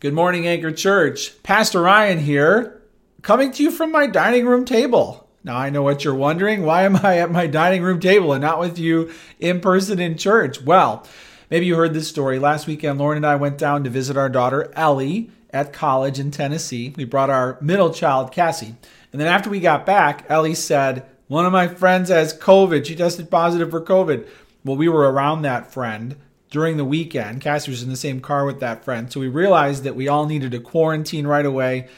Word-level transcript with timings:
Good 0.00 0.14
morning, 0.14 0.46
Anchor 0.46 0.70
Church. 0.70 1.42
Pastor 1.42 1.82
Ryan 1.82 2.20
here, 2.20 2.80
coming 3.22 3.50
to 3.50 3.64
you 3.64 3.72
from 3.72 3.90
my 3.90 4.06
dining 4.06 4.46
room 4.46 4.64
table. 4.64 5.28
Now, 5.42 5.56
I 5.56 5.70
know 5.70 5.82
what 5.82 6.04
you're 6.04 6.14
wondering. 6.14 6.62
Why 6.62 6.84
am 6.84 6.94
I 6.94 7.18
at 7.18 7.32
my 7.32 7.48
dining 7.48 7.82
room 7.82 7.98
table 7.98 8.32
and 8.32 8.40
not 8.40 8.60
with 8.60 8.78
you 8.78 9.12
in 9.40 9.60
person 9.60 9.98
in 9.98 10.16
church? 10.16 10.62
Well, 10.62 11.04
maybe 11.50 11.66
you 11.66 11.74
heard 11.74 11.94
this 11.94 12.06
story. 12.06 12.38
Last 12.38 12.68
weekend, 12.68 13.00
Lauren 13.00 13.16
and 13.16 13.26
I 13.26 13.34
went 13.34 13.58
down 13.58 13.82
to 13.82 13.90
visit 13.90 14.16
our 14.16 14.28
daughter, 14.28 14.70
Ellie, 14.76 15.32
at 15.50 15.72
college 15.72 16.20
in 16.20 16.30
Tennessee. 16.30 16.94
We 16.96 17.02
brought 17.02 17.28
our 17.28 17.58
middle 17.60 17.92
child, 17.92 18.30
Cassie. 18.30 18.76
And 19.10 19.20
then 19.20 19.26
after 19.26 19.50
we 19.50 19.58
got 19.58 19.84
back, 19.84 20.26
Ellie 20.28 20.54
said, 20.54 21.06
One 21.26 21.44
of 21.44 21.50
my 21.50 21.66
friends 21.66 22.08
has 22.08 22.38
COVID. 22.38 22.86
She 22.86 22.94
tested 22.94 23.32
positive 23.32 23.72
for 23.72 23.80
COVID. 23.80 24.28
Well, 24.64 24.76
we 24.76 24.88
were 24.88 25.10
around 25.10 25.42
that 25.42 25.72
friend 25.72 26.14
during 26.50 26.76
the 26.76 26.84
weekend. 26.84 27.40
Cassie 27.40 27.70
was 27.70 27.82
in 27.82 27.90
the 27.90 27.96
same 27.96 28.20
car 28.20 28.44
with 28.44 28.60
that 28.60 28.84
friend. 28.84 29.12
So 29.12 29.20
we 29.20 29.28
realized 29.28 29.84
that 29.84 29.96
we 29.96 30.08
all 30.08 30.26
needed 30.26 30.52
to 30.52 30.60
quarantine 30.60 31.26
right 31.26 31.44
away 31.44 31.88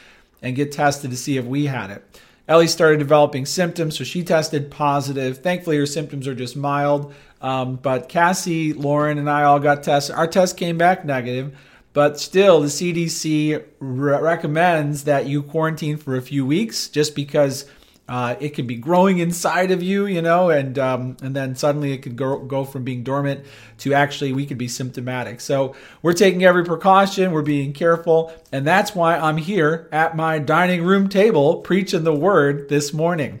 and 0.41 0.55
get 0.55 0.71
tested 0.71 1.11
to 1.11 1.17
see 1.17 1.37
if 1.37 1.45
we 1.45 1.67
had 1.67 1.91
it. 1.91 2.21
Ellie 2.47 2.67
started 2.67 2.97
developing 2.97 3.45
symptoms, 3.45 3.97
so 3.97 4.03
she 4.03 4.23
tested 4.23 4.71
positive. 4.71 5.37
Thankfully, 5.37 5.77
her 5.77 5.85
symptoms 5.85 6.27
are 6.27 6.35
just 6.35 6.57
mild. 6.57 7.13
Um, 7.39 7.77
but 7.77 8.09
Cassie, 8.09 8.73
Lauren, 8.73 9.17
and 9.17 9.29
I 9.29 9.43
all 9.43 9.59
got 9.59 9.83
tested. 9.83 10.15
Our 10.15 10.27
test 10.27 10.57
came 10.57 10.77
back 10.77 11.05
negative, 11.05 11.57
but 11.93 12.19
still, 12.19 12.61
the 12.61 12.67
CDC 12.67 13.63
re- 13.79 14.19
recommends 14.19 15.05
that 15.05 15.27
you 15.27 15.43
quarantine 15.43 15.97
for 15.97 16.15
a 16.15 16.21
few 16.21 16.45
weeks 16.45 16.87
just 16.89 17.15
because 17.15 17.65
uh, 18.11 18.35
it 18.41 18.49
can 18.49 18.67
be 18.67 18.75
growing 18.75 19.19
inside 19.19 19.71
of 19.71 19.81
you, 19.81 20.05
you 20.05 20.21
know, 20.21 20.49
and 20.49 20.77
um, 20.77 21.15
and 21.23 21.33
then 21.33 21.55
suddenly 21.55 21.93
it 21.93 21.99
could 21.99 22.17
go, 22.17 22.39
go 22.39 22.65
from 22.65 22.83
being 22.83 23.03
dormant 23.03 23.45
to 23.77 23.93
actually 23.93 24.33
we 24.33 24.45
could 24.45 24.57
be 24.57 24.67
symptomatic. 24.67 25.39
So 25.39 25.77
we're 26.01 26.11
taking 26.11 26.43
every 26.43 26.65
precaution, 26.65 27.31
we're 27.31 27.41
being 27.41 27.71
careful, 27.71 28.33
and 28.51 28.67
that's 28.67 28.93
why 28.93 29.15
I'm 29.15 29.37
here 29.37 29.87
at 29.93 30.17
my 30.17 30.39
dining 30.39 30.83
room 30.83 31.07
table 31.07 31.61
preaching 31.61 32.03
the 32.03 32.13
word 32.13 32.67
this 32.67 32.91
morning. 32.91 33.39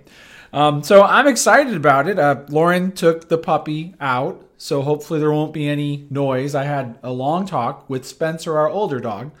Um, 0.53 0.83
so 0.83 1.03
I'm 1.03 1.27
excited 1.27 1.75
about 1.75 2.07
it. 2.07 2.17
Uh, 2.17 2.45
Lauren 2.47 2.93
took 2.93 3.27
the 3.27 3.37
puppy 3.37 3.93
out, 3.99 4.41
so 4.57 4.83
hopefully 4.83 5.19
there 5.19 5.33
won't 5.33 5.53
be 5.53 5.67
any 5.67 6.07
noise. 6.09 6.55
I 6.55 6.63
had 6.63 6.97
a 7.03 7.11
long 7.11 7.45
talk 7.45 7.89
with 7.89 8.05
Spencer, 8.05 8.57
our 8.57 8.69
older 8.69 9.01
dog, 9.01 9.31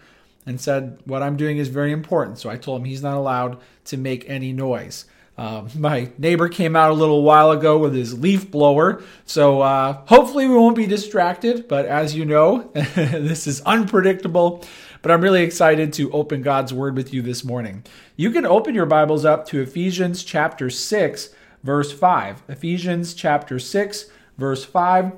and 0.45 0.59
said 0.59 0.99
what 1.05 1.23
I'm 1.23 1.37
doing 1.37 1.57
is 1.57 1.69
very 1.69 1.93
important. 1.93 2.37
So 2.37 2.49
I 2.49 2.57
told 2.57 2.81
him 2.81 2.85
he's 2.85 3.01
not 3.01 3.15
allowed 3.15 3.61
to 3.85 3.95
make 3.95 4.29
any 4.29 4.51
noise. 4.51 5.05
Uh, 5.37 5.67
my 5.75 6.11
neighbor 6.17 6.49
came 6.49 6.75
out 6.75 6.91
a 6.91 6.93
little 6.93 7.23
while 7.23 7.51
ago 7.51 7.77
with 7.77 7.95
his 7.95 8.19
leaf 8.19 8.51
blower, 8.51 9.01
so 9.25 9.61
uh, 9.61 9.93
hopefully 10.05 10.45
we 10.45 10.55
won't 10.55 10.75
be 10.75 10.85
distracted. 10.85 11.67
But 11.67 11.85
as 11.85 12.13
you 12.15 12.25
know, 12.25 12.69
this 12.73 13.47
is 13.47 13.61
unpredictable. 13.61 14.63
But 15.01 15.11
I'm 15.11 15.21
really 15.21 15.41
excited 15.41 15.93
to 15.93 16.11
open 16.11 16.43
God's 16.43 16.73
Word 16.73 16.95
with 16.95 17.11
you 17.11 17.23
this 17.23 17.43
morning. 17.43 17.83
You 18.15 18.29
can 18.29 18.45
open 18.45 18.75
your 18.75 18.85
Bibles 18.85 19.25
up 19.25 19.47
to 19.47 19.61
Ephesians 19.61 20.23
chapter 20.23 20.69
6, 20.69 21.29
verse 21.63 21.91
5. 21.91 22.43
Ephesians 22.47 23.15
chapter 23.15 23.57
6, 23.57 24.05
verse 24.37 24.63
5. 24.63 25.13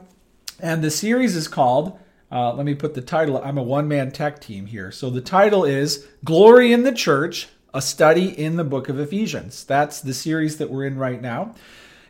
And 0.62 0.82
the 0.82 0.90
series 0.90 1.36
is 1.36 1.50
called, 1.50 2.00
uh, 2.32 2.54
let 2.54 2.66
me 2.66 2.76
put 2.76 2.94
the 2.94 3.02
title, 3.02 3.42
I'm 3.44 3.58
a 3.58 3.64
one 3.64 3.90
man 3.90 4.10
tech 4.12 4.40
team 4.40 4.68
here. 4.68 4.90
So 4.90 5.10
the 5.10 5.22
title 5.22 5.66
is 5.66 6.08
Glory 6.24 6.72
in 6.72 6.84
the 6.84 6.94
Church 6.94 7.50
a 7.74 7.82
study 7.82 8.28
in 8.28 8.56
the 8.56 8.64
book 8.64 8.88
of 8.90 9.00
Ephesians. 9.00 9.64
That's 9.64 10.00
the 10.00 10.14
series 10.14 10.58
that 10.58 10.70
we're 10.70 10.86
in 10.86 10.98
right 10.98 11.22
now. 11.22 11.56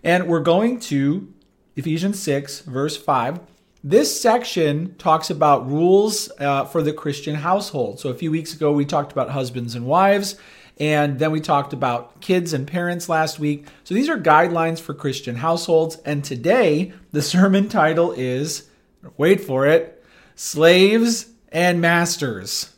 And 0.04 0.28
we're 0.28 0.42
going 0.42 0.80
to 0.82 1.32
Ephesians 1.76 2.22
6, 2.22 2.62
verse 2.62 2.98
5. 2.98 3.40
This 3.84 4.20
section 4.20 4.96
talks 4.96 5.30
about 5.30 5.68
rules 5.68 6.32
uh, 6.40 6.66
for 6.66 6.82
the 6.82 6.94
Christian 6.94 7.36
household. 7.36 8.00
So 8.00 8.10
a 8.10 8.14
few 8.14 8.32
weeks 8.32 8.54
ago, 8.54 8.72
we 8.72 8.86
talked 8.86 9.12
about 9.12 9.30
husbands 9.30 9.76
and 9.76 9.86
wives, 9.86 10.36
and 10.80 11.20
then 11.20 11.32
we 11.32 11.40
talked 11.40 11.74
about 11.74 12.20
kids 12.22 12.54
and 12.54 12.68
parents 12.68 13.08
last 13.08 13.40
week. 13.40 13.68
So 13.84 13.94
these 13.94 14.10
are 14.10 14.18
guidelines 14.18 14.80
for 14.80 14.94
Christian 14.94 15.36
households. 15.36 15.98
And 16.06 16.24
today, 16.24 16.94
the 17.12 17.22
sermon 17.22 17.70
title 17.70 18.12
is 18.12 18.70
wait 19.18 19.42
for 19.42 19.66
it 19.68 20.04
Slaves 20.36 21.28
and 21.52 21.80
Masters. 21.80 22.73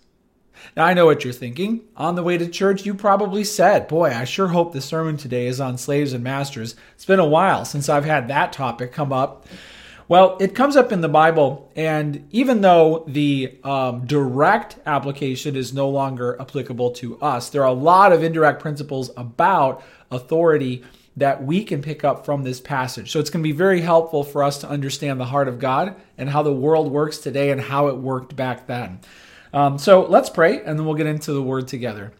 Now, 0.76 0.84
I 0.84 0.94
know 0.94 1.06
what 1.06 1.24
you're 1.24 1.32
thinking. 1.32 1.86
On 1.96 2.16
the 2.16 2.24
way 2.24 2.38
to 2.38 2.50
church, 2.50 2.86
you 2.86 2.94
probably 2.94 3.46
said, 3.46 3.88
Boy, 3.88 4.10
I 4.10 4.26
sure 4.26 4.50
hope 4.50 4.74
the 4.74 4.82
sermon 4.82 5.16
today 5.16 5.48
is 5.48 5.62
on 5.62 5.78
slaves 5.78 6.12
and 6.12 6.22
masters. 6.22 6.76
It's 6.96 7.06
been 7.06 7.20
a 7.20 7.26
while 7.26 7.64
since 7.64 7.88
I've 7.88 8.04
had 8.04 8.28
that 8.28 8.52
topic 8.52 8.92
come 8.92 9.14
up. 9.14 9.48
Well, 10.10 10.38
it 10.42 10.54
comes 10.54 10.76
up 10.76 10.92
in 10.92 11.00
the 11.00 11.10
Bible, 11.10 11.72
and 11.76 12.28
even 12.32 12.62
though 12.62 13.06
the 13.08 13.58
um, 13.64 14.06
direct 14.06 14.78
application 14.86 15.56
is 15.56 15.74
no 15.74 15.90
longer 15.90 16.40
applicable 16.40 16.92
to 16.92 17.20
us, 17.22 17.50
there 17.50 17.64
are 17.64 17.70
a 17.70 17.74
lot 17.74 18.12
of 18.12 18.22
indirect 18.22 18.62
principles 18.62 19.10
about 19.16 19.82
authority 20.12 20.84
that 21.18 21.44
we 21.44 21.64
can 21.64 21.82
pick 21.82 22.04
up 22.04 22.26
from 22.26 22.44
this 22.44 22.60
passage. 22.60 23.12
So 23.12 23.20
it's 23.20 23.30
going 23.30 23.42
to 23.42 23.48
be 23.48 23.56
very 23.56 23.82
helpful 23.82 24.24
for 24.24 24.44
us 24.44 24.60
to 24.60 24.70
understand 24.70 25.20
the 25.20 25.26
heart 25.26 25.48
of 25.48 25.58
God 25.58 25.96
and 26.18 26.30
how 26.30 26.44
the 26.44 26.54
world 26.54 26.92
works 26.92 27.18
today 27.18 27.50
and 27.50 27.62
how 27.62 27.88
it 27.88 27.96
worked 27.96 28.36
back 28.36 28.68
then. 28.68 29.00
Um, 29.56 29.78
so 29.78 30.06
let's 30.06 30.30
pray 30.30 30.62
and 30.62 30.78
then 30.78 30.86
we'll 30.86 30.96
get 30.96 31.08
into 31.08 31.32
the 31.32 31.42
word 31.42 31.70
together. 31.70 32.12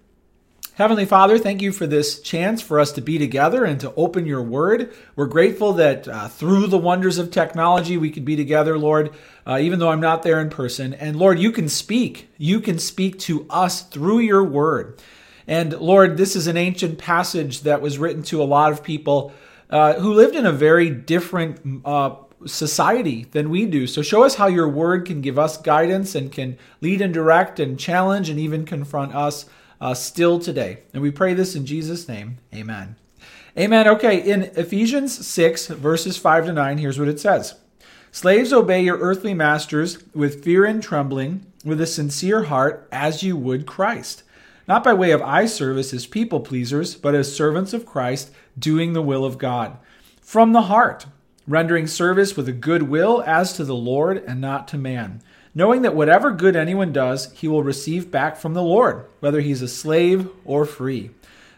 Heavenly 0.76 1.06
Father, 1.06 1.38
thank 1.38 1.62
you 1.62 1.74
for 1.74 1.86
this 1.86 2.22
chance 2.22 2.62
for 2.62 2.80
us 2.80 2.94
to 2.94 3.02
be 3.02 3.18
together 3.18 3.66
and 3.66 3.78
to 3.82 3.94
open 3.96 4.26
your 4.26 4.42
word. 4.42 4.94
We're 5.18 5.26
grateful 5.28 5.74
that 5.74 6.08
uh, 6.08 6.30
through 6.30 6.68
the 6.68 6.78
wonders 6.78 7.18
of 7.18 7.32
technology, 7.32 7.98
we 7.98 8.10
could 8.10 8.24
be 8.24 8.38
together, 8.38 8.78
Lord, 8.78 9.14
uh, 9.46 9.58
even 9.62 9.80
though 9.80 9.90
I'm 9.90 10.00
not 10.00 10.24
there 10.24 10.40
in 10.40 10.50
person. 10.50 10.94
And 10.94 11.18
Lord, 11.18 11.38
you 11.38 11.52
can 11.52 11.68
speak. 11.68 12.30
You 12.38 12.62
can 12.62 12.80
speak 12.80 13.20
to 13.20 13.46
us 13.50 13.82
through 13.82 14.20
your 14.20 14.44
word. 14.44 15.02
And 15.46 15.74
Lord, 15.74 16.16
this 16.16 16.38
is 16.38 16.48
an 16.48 16.58
ancient 16.58 17.00
passage 17.00 17.62
that 17.62 17.82
was 17.82 17.98
written 17.98 18.24
to 18.24 18.42
a 18.42 18.46
lot 18.46 18.72
of 18.72 18.82
people 18.82 19.34
uh, 19.70 19.94
who 19.94 20.14
lived 20.14 20.36
in 20.36 20.46
a 20.46 20.54
very 20.54 20.90
different 20.90 21.84
uh, 21.86 22.16
society 22.46 23.26
than 23.32 23.50
we 23.50 23.66
do. 23.66 23.88
So 23.88 24.02
show 24.02 24.24
us 24.24 24.36
how 24.36 24.48
your 24.48 24.70
word 24.70 25.06
can 25.06 25.22
give 25.22 25.40
us 25.40 25.58
guidance 25.58 26.16
and 26.16 26.32
can 26.32 26.58
lead 26.82 27.02
and 27.02 27.14
direct 27.14 27.60
and 27.60 27.80
challenge 27.80 28.30
and 28.30 28.40
even 28.40 28.66
confront 28.66 29.16
us 29.16 29.46
uh, 29.82 29.94
still 29.94 30.40
today. 30.40 30.80
And 30.94 31.02
we 31.02 31.12
pray 31.12 31.34
this 31.34 31.56
in 31.56 31.66
Jesus' 31.66 32.08
name. 32.08 32.38
Amen. 32.54 32.96
Amen. 33.58 33.88
Okay, 33.88 34.22
in 34.22 34.44
Ephesians 34.56 35.26
6, 35.26 35.68
verses 35.68 36.18
5 36.18 36.48
to 36.48 36.54
9, 36.54 36.78
here's 36.78 37.00
what 37.00 37.08
it 37.08 37.20
says 37.20 37.56
Slaves, 38.12 38.54
obey 38.54 38.84
your 38.84 38.98
earthly 38.98 39.34
masters 39.34 40.04
with 40.14 40.44
fear 40.44 40.66
and 40.66 40.82
trembling, 40.82 41.46
with 41.64 41.82
a 41.82 41.88
sincere 41.88 42.44
heart, 42.44 42.88
as 42.92 43.24
you 43.24 43.36
would 43.38 43.66
Christ. 43.66 44.24
Not 44.68 44.84
by 44.84 44.94
way 44.94 45.12
of 45.12 45.22
eye 45.22 45.46
service 45.46 45.94
as 45.94 46.08
people 46.08 46.40
pleasers, 46.40 46.96
but 46.96 47.14
as 47.14 47.36
servants 47.36 47.74
of 47.74 47.86
Christ, 47.86 48.32
doing 48.58 48.94
the 48.94 49.02
will 49.02 49.24
of 49.24 49.38
God. 49.38 49.78
From 50.22 50.54
the 50.54 50.64
heart 50.64 51.06
rendering 51.48 51.88
service 51.88 52.36
with 52.36 52.48
a 52.48 52.54
good 52.54 52.84
will 52.84 53.24
as 53.26 53.54
to 53.54 53.64
the 53.64 53.76
Lord 53.76 54.24
and 54.26 54.42
not 54.42 54.68
to 54.70 54.78
man, 54.78 55.22
knowing 55.54 55.84
that 55.84 55.96
whatever 55.96 56.32
good 56.32 56.56
anyone 56.56 56.92
does, 56.92 57.32
he 57.34 57.48
will 57.48 57.64
receive 57.64 58.12
back 58.12 58.38
from 58.38 58.54
the 58.54 58.64
Lord, 58.64 59.06
whether 59.20 59.42
he's 59.42 59.62
a 59.62 59.68
slave 59.68 60.30
or 60.44 60.66
free. 60.66 61.12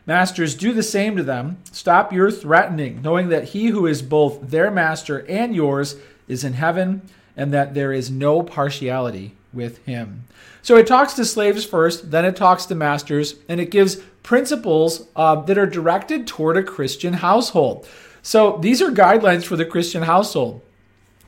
Masters, 0.05 0.55
do 0.55 0.71
the 0.71 0.83
same 0.83 1.17
to 1.17 1.23
them. 1.23 1.57
Stop 1.71 2.13
your 2.13 2.31
threatening, 2.31 3.01
knowing 3.01 3.29
that 3.29 3.49
he 3.49 3.67
who 3.67 3.85
is 3.85 4.01
both 4.01 4.49
their 4.49 4.71
master 4.71 5.25
and 5.27 5.53
yours 5.55 5.97
is 6.27 6.43
in 6.43 6.53
heaven, 6.53 7.01
and 7.35 7.53
that 7.53 7.73
there 7.73 7.91
is 7.93 8.09
no 8.09 8.41
partiality 8.41 9.35
with 9.53 9.83
him. 9.85 10.23
So 10.61 10.75
it 10.75 10.87
talks 10.87 11.13
to 11.13 11.25
slaves 11.25 11.65
first, 11.65 12.11
then 12.11 12.25
it 12.25 12.35
talks 12.35 12.65
to 12.65 12.75
masters, 12.75 13.35
and 13.47 13.59
it 13.59 13.71
gives 13.71 13.97
principles 14.23 15.07
uh, 15.15 15.35
that 15.41 15.57
are 15.57 15.65
directed 15.65 16.27
toward 16.27 16.57
a 16.57 16.63
Christian 16.63 17.13
household. 17.13 17.87
So 18.27 18.57
these 18.59 18.81
are 18.81 18.91
guidelines 18.91 19.45
for 19.45 19.55
the 19.55 19.63
Christian 19.63 20.03
household. 20.03 20.59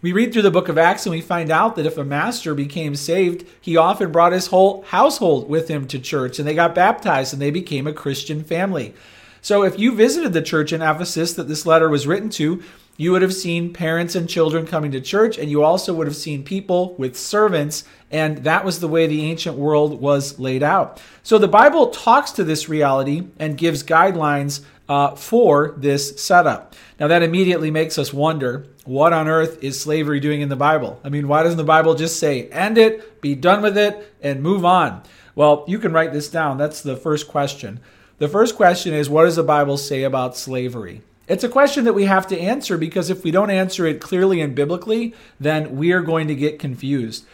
We 0.02 0.12
read 0.12 0.34
through 0.34 0.42
the 0.42 0.52
book 0.52 0.68
of 0.68 0.78
Acts 0.78 1.06
and 1.06 1.16
we 1.16 1.22
find 1.22 1.50
out 1.50 1.78
that 1.78 1.86
if 1.86 1.98
a 1.98 2.04
master 2.04 2.54
became 2.54 2.94
saved, 2.94 3.48
he 3.62 3.78
often 3.78 4.12
brought 4.12 4.34
his 4.34 4.48
whole 4.48 4.82
household 4.82 5.48
with 5.48 5.69
him 5.69 5.88
to 5.88 5.98
church 5.98 6.40
and 6.40 6.46
they 6.46 6.54
got 6.54 6.75
baptized 6.75 7.31
and 7.31 7.42
they 7.42 7.51
became 7.51 7.88
a 7.88 7.94
Christian 7.94 8.44
family. 8.44 8.94
So 9.42 9.63
if 9.63 9.80
you 9.80 9.96
visited 9.96 10.34
the 10.34 10.42
church 10.42 10.74
in 10.74 10.81
Ephesus 10.81 11.31
that 11.36 11.48
this 11.48 11.66
letter 11.66 11.88
was 11.88 12.06
written 12.06 12.30
to, 12.31 12.62
you 12.98 13.13
would 13.13 13.22
have 13.22 13.34
seen 13.34 13.72
parents 13.72 14.13
and 14.16 14.28
children 14.28 14.68
coming 14.68 14.92
to 14.92 15.00
church, 15.00 15.38
and 15.38 15.50
you 15.50 15.63
also 15.63 15.94
would 15.94 16.06
have 16.06 16.18
seen 16.18 16.44
people 16.44 16.96
with 16.96 17.18
servants, 17.18 17.86
and 18.12 18.40
that 18.40 18.66
was 18.66 18.81
the 18.81 18.90
way 18.90 19.07
the 19.07 19.24
ancient 19.24 19.56
world 19.56 20.01
was 20.01 20.38
laid 20.38 20.63
out. 20.63 21.01
So 21.24 21.38
the 21.38 21.48
Bible 21.48 21.92
talks 21.92 22.31
to 22.31 22.44
this 22.44 22.68
reality 22.68 23.25
and 23.40 23.57
gives 23.57 23.84
guidelines 23.84 24.66
uh, 24.89 25.15
for 25.15 25.75
this 25.77 26.21
setup. 26.21 26.75
Now, 27.00 27.07
that 27.07 27.21
immediately 27.21 27.71
makes 27.71 27.97
us 27.97 28.12
wonder 28.12 28.65
what 28.83 29.13
on 29.13 29.27
earth 29.27 29.63
is 29.63 29.80
slavery 29.80 30.19
doing 30.19 30.41
in 30.41 30.50
the 30.50 30.56
Bible? 30.56 31.00
I 31.03 31.09
mean, 31.09 31.27
why 31.27 31.44
doesn't 31.44 31.57
the 31.57 31.63
Bible 31.63 31.94
just 31.94 32.19
say, 32.19 32.50
end 32.50 32.77
it, 32.77 33.21
be 33.21 33.36
done 33.36 33.62
with 33.62 33.77
it, 33.77 34.13
and 34.21 34.41
move 34.41 34.65
on? 34.65 35.03
Well, 35.36 35.63
you 35.68 35.77
can 35.77 35.94
write 35.94 36.12
this 36.12 36.30
down. 36.30 36.57
That's 36.57 36.81
the 36.81 36.97
first 36.97 37.27
question. 37.27 37.80
The 38.18 38.27
first 38.27 38.56
question 38.56 38.94
is, 38.94 39.09
what 39.09 39.24
does 39.24 39.38
the 39.38 39.44
Bible 39.44 39.77
say 39.77 40.03
about 40.03 40.36
slavery? 40.36 41.03
It's 41.27 41.44
a 41.44 41.50
question 41.50 41.86
that 41.86 41.94
we 41.94 42.06
have 42.06 42.25
to 42.27 42.39
answer 42.39 42.75
because 42.75 43.12
if 43.12 43.24
we 43.24 43.30
don't 43.30 43.51
answer 43.51 43.86
it 43.86 44.01
clearly 44.01 44.41
and 44.41 44.56
biblically, 44.56 45.13
then 45.39 45.77
we 45.77 45.91
are 45.91 46.01
going 46.01 46.27
to 46.27 46.36
get 46.36 46.57
confused. 46.57 47.25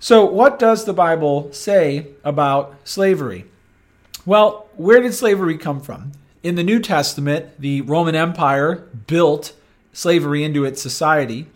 So, 0.00 0.24
what 0.24 0.58
does 0.58 0.84
the 0.84 0.92
Bible 0.92 1.52
say 1.52 2.08
about 2.24 2.74
slavery? 2.82 3.46
Well, 4.26 4.66
where 4.74 5.00
did 5.00 5.14
slavery 5.14 5.56
come 5.56 5.80
from? 5.80 6.12
In 6.44 6.56
the 6.56 6.62
New 6.62 6.78
Testament, 6.78 7.58
the 7.58 7.80
Roman 7.80 8.14
Empire 8.14 8.86
built 9.06 9.54
slavery 9.94 10.44
into 10.44 10.66
its 10.66 10.82
society, 10.82 11.46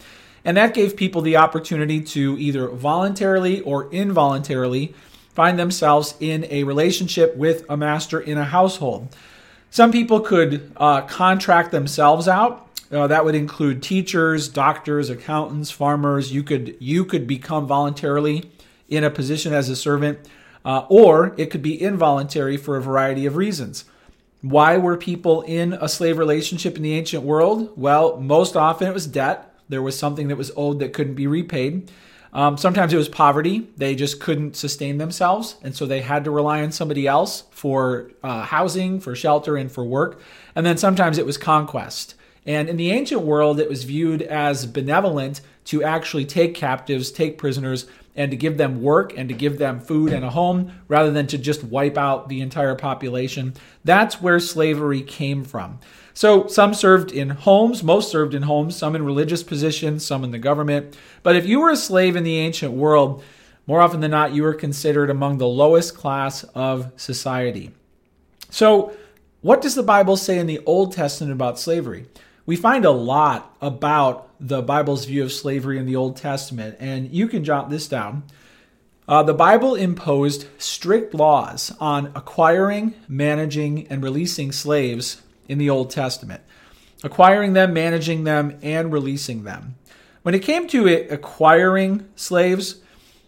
and 0.47 0.57
that 0.57 0.73
gave 0.73 0.97
people 0.97 1.21
the 1.21 1.37
opportunity 1.37 2.01
to 2.01 2.39
either 2.39 2.69
voluntarily 2.69 3.61
or 3.61 3.93
involuntarily 3.93 4.95
find 5.35 5.59
themselves 5.59 6.15
in 6.21 6.47
a 6.49 6.65
relationship 6.65 7.37
with 7.37 7.67
a 7.69 7.77
master 7.77 8.19
in 8.19 8.39
a 8.39 8.47
household. 8.47 9.15
Some 9.69 9.93
people 9.93 10.21
could 10.21 10.73
uh, 10.79 11.03
contract 11.03 11.71
themselves 11.71 12.27
out. 12.27 12.67
Uh, 12.91 13.07
that 13.09 13.27
would 13.27 13.35
include 13.35 13.83
teachers, 13.83 14.49
doctors, 14.49 15.11
accountants, 15.11 15.71
farmers. 15.71 16.33
You 16.33 16.43
could 16.43 16.79
you 16.81 17.05
could 17.05 17.27
become 17.27 17.67
voluntarily 17.67 18.51
in 18.89 19.05
a 19.05 19.11
position 19.11 19.53
as 19.53 19.69
a 19.69 19.77
servant, 19.77 20.19
uh, 20.65 20.87
or 20.89 21.35
it 21.37 21.51
could 21.51 21.61
be 21.61 21.79
involuntary 21.79 22.57
for 22.57 22.79
a 22.79 22.81
variety 22.81 23.27
of 23.27 23.37
reasons. 23.37 23.85
Why 24.41 24.77
were 24.77 24.97
people 24.97 25.43
in 25.43 25.73
a 25.73 25.89
slave 25.89 26.17
relationship 26.17 26.77
in 26.77 26.83
the 26.83 26.95
ancient 26.95 27.25
world? 27.25 27.73
Well, 27.77 28.21
most 28.21 28.57
often 28.57 28.87
it 28.87 28.95
was 28.95 29.07
debt. 29.07 29.53
There 29.69 29.83
was 29.83 29.99
something 29.99 30.29
that 30.29 30.37
was 30.37 30.53
owed 30.57 30.79
that 30.79 30.93
couldn't 30.93 31.15
be 31.15 31.27
repaid. 31.27 31.91
Um, 32.33 32.57
sometimes 32.57 32.93
it 32.93 32.99
was 32.99 33.09
poverty. 33.09 33.69
They 33.77 33.95
just 33.95 34.21
couldn't 34.21 34.55
sustain 34.55 34.99
themselves. 34.99 35.57
And 35.63 35.75
so 35.75 35.87
they 35.87 36.03
had 36.03 36.25
to 36.25 36.31
rely 36.31 36.63
on 36.63 36.73
somebody 36.73 37.07
else 37.07 37.45
for 37.51 38.13
uh, 38.23 38.43
housing, 38.43 39.01
for 39.01 39.17
shelter, 39.17 39.57
and 39.57 39.73
for 39.73 39.85
work. 39.85 40.21
And 40.55 40.65
then 40.65 40.77
sometimes 40.77 41.19
it 41.19 41.27
was 41.27 41.37
conquest. 41.39 42.15
And 42.47 42.69
in 42.69 42.77
the 42.77 42.93
ancient 42.93 43.23
world, 43.23 43.59
it 43.59 43.69
was 43.69 43.85
viewed 43.85 44.23
as 44.23 44.67
benevolent 44.67 45.41
to 45.67 45.83
actually 45.83 46.25
take 46.25 46.55
captives, 46.55 47.11
take 47.11 47.39
prisoners, 47.39 47.87
and 48.19 48.33
to 48.33 48.37
give 48.37 48.59
them 48.59 48.83
work 48.83 49.17
and 49.17 49.29
to 49.29 49.35
give 49.35 49.59
them 49.59 49.81
food 49.81 50.13
and 50.13 50.25
a 50.25 50.31
home 50.31 50.73
rather 50.89 51.13
than 51.13 51.29
to 51.29 51.39
just 51.39 51.63
wipe 51.63 51.97
out 51.97 52.29
the 52.29 52.41
entire 52.41 52.75
population. 52.75 53.55
That's 53.85 54.21
where 54.21 54.41
slavery 54.41 55.03
came 55.03 55.45
from. 55.45 55.79
So 56.15 56.49
some 56.49 56.75
served 56.75 57.13
in 57.13 57.31
homes, 57.31 57.85
most 57.85 58.11
served 58.11 58.35
in 58.35 58.43
homes, 58.43 58.75
some 58.75 58.97
in 58.97 59.05
religious 59.05 59.45
positions, 59.45 60.05
some 60.05 60.25
in 60.25 60.33
the 60.33 60.39
government. 60.39 60.99
But 61.23 61.37
if 61.37 61.47
you 61.47 61.61
were 61.61 61.71
a 61.71 61.77
slave 61.77 62.17
in 62.17 62.25
the 62.25 62.39
ancient 62.39 62.73
world, 62.73 63.23
more 63.69 63.81
often 63.81 64.01
than 64.01 64.11
not, 64.11 64.33
you 64.33 64.43
were 64.43 64.55
considered 64.55 65.11
among 65.11 65.39
the 65.39 65.47
lowest 65.47 65.97
class 65.97 66.43
of 66.57 66.91
society. 66.97 67.71
So, 68.51 68.97
what 69.43 69.63
does 69.63 69.77
the 69.77 69.85
Bible 69.85 70.17
say 70.17 70.39
in 70.39 70.49
the 70.49 70.59
Old 70.67 70.93
Testament 70.93 71.33
about 71.33 71.61
slavery? 71.61 72.07
We 72.49 72.57
find 72.57 72.87
a 72.87 72.91
lot 72.91 73.55
about 73.61 74.31
the 74.41 74.63
Bible's 74.63 75.05
view 75.05 75.23
of 75.23 75.31
slavery 75.31 75.77
in 75.77 75.85
the 75.85 75.97
Old 75.97 76.17
Testament, 76.17 76.79
and 76.81 77.13
you 77.13 77.29
can 77.29 77.45
jot 77.45 77.69
this 77.69 77.87
down. 77.87 78.23
Uh, 79.07 79.23
the 79.23 79.35
Bible 79.35 79.75
imposed 79.75 80.47
strict 80.57 81.13
laws 81.13 81.77
on 81.79 82.11
acquiring, 82.15 82.95
managing, 83.07 83.87
and 83.89 84.03
releasing 84.03 84.51
slaves 84.51 85.21
in 85.47 85.59
the 85.59 85.69
Old 85.69 85.91
Testament, 85.91 86.41
acquiring 87.05 87.53
them, 87.53 87.75
managing 87.75 88.25
them, 88.25 88.59
and 88.63 88.95
releasing 88.95 89.45
them. 89.45 89.75
When 90.23 90.35
it 90.35 90.41
came 90.41 90.67
to 90.69 90.89
it, 90.89 91.13
acquiring 91.13 92.09
slaves, 92.17 92.77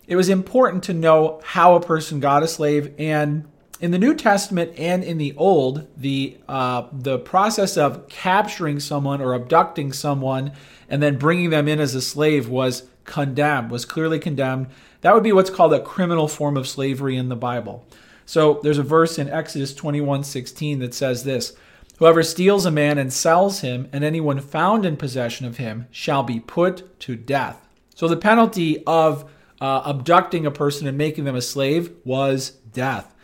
it 0.06 0.16
was 0.16 0.30
important 0.30 0.82
to 0.84 0.94
know 0.94 1.42
how 1.44 1.74
a 1.74 1.82
person 1.82 2.20
got 2.20 2.42
a 2.42 2.48
slave. 2.48 2.94
And 2.98 3.49
in 3.80 3.90
the 3.90 3.98
New 3.98 4.14
Testament 4.14 4.72
and 4.78 5.02
in 5.02 5.18
the 5.18 5.34
Old, 5.36 5.86
the 5.96 6.36
uh, 6.48 6.86
the 6.92 7.18
process 7.18 7.76
of 7.76 8.08
capturing 8.08 8.78
someone 8.78 9.20
or 9.20 9.32
abducting 9.32 9.92
someone 9.92 10.52
and 10.88 11.02
then 11.02 11.16
bringing 11.16 11.50
them 11.50 11.66
in 11.66 11.80
as 11.80 11.94
a 11.94 12.02
slave 12.02 12.48
was 12.48 12.84
condemned, 13.04 13.70
was 13.70 13.84
clearly 13.84 14.18
condemned. 14.18 14.66
That 15.00 15.14
would 15.14 15.22
be 15.22 15.32
what's 15.32 15.50
called 15.50 15.72
a 15.72 15.80
criminal 15.80 16.28
form 16.28 16.56
of 16.56 16.68
slavery 16.68 17.16
in 17.16 17.28
the 17.28 17.36
Bible. 17.36 17.86
So 18.26 18.60
there's 18.62 18.78
a 18.78 18.82
verse 18.82 19.18
in 19.18 19.28
Exodus 19.28 19.74
21:16 19.74 20.80
that 20.80 20.94
says 20.94 21.24
this. 21.24 21.54
Whoever 21.98 22.22
steals 22.22 22.64
a 22.64 22.70
man 22.70 22.96
and 22.96 23.12
sells 23.12 23.60
him, 23.60 23.88
and 23.92 24.04
anyone 24.04 24.40
found 24.40 24.86
in 24.86 24.96
possession 24.96 25.46
of 25.46 25.58
him, 25.58 25.86
shall 25.90 26.22
be 26.22 26.40
put 26.40 26.98
to 27.00 27.14
death. 27.14 27.68
So 27.94 28.08
the 28.08 28.16
penalty 28.16 28.82
of 28.86 29.30
uh, 29.60 29.82
abducting 29.84 30.46
a 30.46 30.50
person 30.50 30.86
and 30.86 30.96
making 30.96 31.24
them 31.24 31.36
a 31.36 31.42
slave 31.42 31.90
was 32.04 32.52
death. 32.72 33.14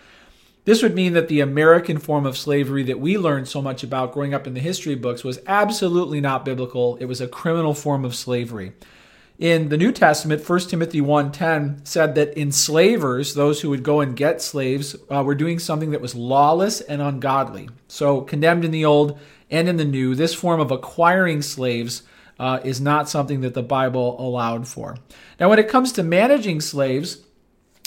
This 0.67 0.83
would 0.83 0.95
mean 0.95 1.15
that 1.15 1.29
the 1.29 1.41
American 1.41 1.97
form 1.97 2.27
of 2.27 2.37
slavery 2.37 2.83
that 2.83 3.01
we 3.01 3.17
learned 3.17 3.49
so 3.49 3.63
much 3.63 3.83
about 3.83 4.13
growing 4.13 4.35
up 4.35 4.47
in 4.47 4.53
the 4.53 4.61
history 4.61 4.95
books 4.95 5.25
was 5.25 5.39
absolutely 5.47 6.21
not 6.21 6.45
biblical. 6.45 6.97
It 6.97 7.07
was 7.07 7.23
a 7.23 7.29
criminal 7.29 7.73
form 7.73 8.05
of 8.05 8.15
slavery 8.15 8.75
in 9.39 9.69
the 9.69 9.77
New 9.77 9.93
Testament, 9.93 10.43
1 10.43 10.71
Timothy 10.71 11.01
1:10 11.01 11.81
said 11.85 12.15
that 12.15 12.39
enslavers, 12.39 13.35
those 13.35 13.61
who 13.61 13.69
would 13.69 13.83
go 13.83 14.01
and 14.01 14.17
get 14.17 14.41
slaves, 14.41 14.97
uh, 15.11 15.23
were 15.23 15.35
doing 15.35 15.59
something 15.59 15.91
that 15.91 16.01
was 16.01 16.15
lawless 16.15 16.81
and 16.81 17.03
ungodly. 17.03 17.69
So 17.87 18.23
condemned 18.23 18.65
in 18.65 18.71
the 18.71 18.85
Old 18.85 19.19
and 19.51 19.69
in 19.69 19.77
the 19.77 19.85
New, 19.85 20.15
this 20.15 20.35
form 20.35 20.61
of 20.61 20.71
acquiring 20.71 21.43
slaves 21.43 22.03
uh, 22.39 22.61
is 22.65 22.81
not 22.81 23.09
something 23.09 23.43
that 23.43 23.55
the 23.55 23.63
Bible 23.63 24.17
allowed 24.19 24.67
for. 24.67 24.97
Now, 25.39 25.51
when 25.51 25.59
it 25.59 25.69
comes 25.69 25.93
to 25.93 26.03
managing 26.03 26.61
slaves, 26.61 27.19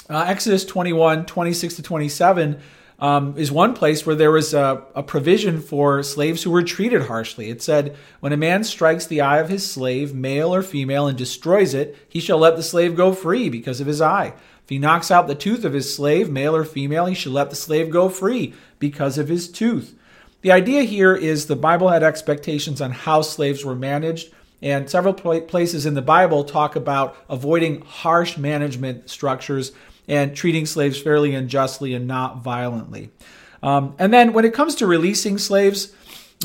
uh, 0.10 0.26
Exodus 0.28 0.66
21, 0.66 1.26
26 1.26 1.76
to 1.76 1.84
27 1.84 2.60
um, 3.00 3.38
is 3.38 3.52
one 3.52 3.74
place 3.74 4.06
where 4.06 4.16
there 4.16 4.32
was 4.32 4.54
a, 4.54 4.84
a, 4.94 5.02
provision 5.02 5.62
for 5.62 6.04
slaves 6.04 6.44
who 6.44 6.52
were 6.52 6.64
treated 6.64 7.04
harshly. 7.04 7.50
It 7.50 7.62
said, 7.62 7.96
When 8.20 8.34
a 8.34 8.38
man 8.38 8.66
strikes 8.66 9.06
the 9.06 9.22
eye 9.22 9.38
of 9.38 9.48
his 9.48 9.70
slave, 9.70 10.14
male 10.14 10.54
or 10.54 10.62
female, 10.62 11.08
and 11.08 11.18
destroys 11.18 11.74
it, 11.74 11.96
he 12.10 12.20
shall 12.20 12.40
let 12.40 12.58
the 12.58 12.64
slave 12.64 12.98
go 12.98 13.14
free 13.14 13.48
because 13.48 13.80
of 13.80 13.88
his 13.88 14.02
eye. 14.02 14.34
If 14.64 14.70
he 14.70 14.80
knocks 14.80 15.12
out 15.12 15.28
the 15.28 15.36
tooth 15.36 15.64
of 15.64 15.74
his 15.74 15.94
slave, 15.94 16.30
male 16.30 16.56
or 16.56 16.66
female, 16.66 17.06
he 17.06 17.16
shall 17.16 17.32
let 17.32 17.50
the 17.50 17.56
slave 17.56 17.90
go 17.90 18.10
free 18.10 18.54
because 18.80 19.18
of 19.18 19.30
his 19.30 19.50
tooth. 19.50 19.96
The 20.42 20.52
idea 20.52 20.84
here 20.84 21.16
is 21.16 21.46
the 21.46 21.56
Bible 21.56 21.90
had 21.90 22.04
expectations 22.04 22.82
on 22.82 22.92
how 22.92 23.22
slaves 23.22 23.64
were 23.64 23.76
managed. 23.76 24.34
And 24.62 24.90
several 24.90 25.14
places 25.14 25.86
in 25.86 25.94
the 25.94 26.02
Bible 26.02 26.44
talk 26.44 26.76
about 26.76 27.16
avoiding 27.30 27.80
harsh 27.82 28.38
management 28.38 29.10
structures 29.10 29.72
and 30.10 30.36
treating 30.36 30.66
slaves 30.66 31.00
fairly 31.02 31.34
and 31.34 31.48
justly 31.48 31.94
and 31.94 32.08
not 32.08 32.44
violently. 32.44 33.12
Um, 33.64 33.96
and 34.00 34.12
then 34.12 34.34
when 34.34 34.44
it 34.44 34.54
comes 34.54 34.76
to 34.76 34.88
releasing 34.88 35.38
slaves, 35.38 35.94